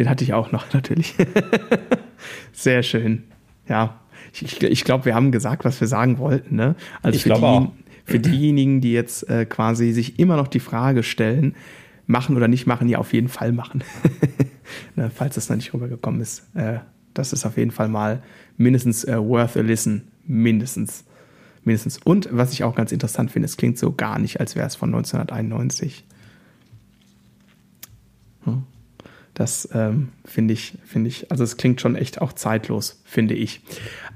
[0.00, 1.14] Den hatte ich auch noch natürlich.
[2.52, 3.24] Sehr schön.
[3.68, 4.00] Ja,
[4.32, 6.56] ich, ich, glaube, wir haben gesagt, was wir sagen wollten.
[6.56, 6.74] Ne?
[7.02, 7.72] Also ich glaube auch.
[8.04, 11.54] für diejenigen, die jetzt äh, quasi sich immer noch die Frage stellen,
[12.06, 13.84] machen oder nicht machen, ja auf jeden Fall machen.
[14.96, 16.44] ne, falls das noch nicht rübergekommen ist.
[16.54, 16.78] Äh,
[17.12, 18.22] das ist auf jeden Fall mal
[18.56, 20.08] mindestens äh, worth a listen.
[20.24, 21.04] Mindestens.
[21.62, 21.98] Mindestens.
[21.98, 24.76] Und was ich auch ganz interessant finde, es klingt so gar nicht, als wäre es
[24.76, 26.04] von 1991.
[28.44, 28.62] Hm.
[29.40, 33.62] Das ähm, finde ich, finde ich, also es klingt schon echt auch zeitlos, finde ich.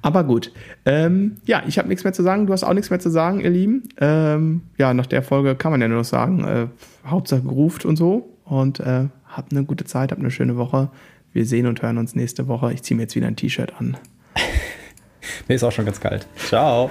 [0.03, 0.53] Aber gut.
[0.85, 2.47] Ähm, ja, ich habe nichts mehr zu sagen.
[2.47, 3.89] Du hast auch nichts mehr zu sagen, ihr Lieben.
[3.99, 6.66] Ähm, ja, nach der Folge kann man ja nur noch sagen, äh,
[7.07, 8.37] Hauptsache geruft und so.
[8.45, 10.91] Und äh, habt eine gute Zeit, habt eine schöne Woche.
[11.33, 12.75] Wir sehen und hören uns nächste Woche.
[12.75, 13.97] Ich ziehe mir jetzt wieder ein T-Shirt an.
[15.49, 16.27] Mir ist auch schon ganz kalt.
[16.37, 16.91] Ciao.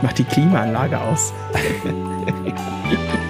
[0.00, 1.32] Mach die Klimaanlage aus.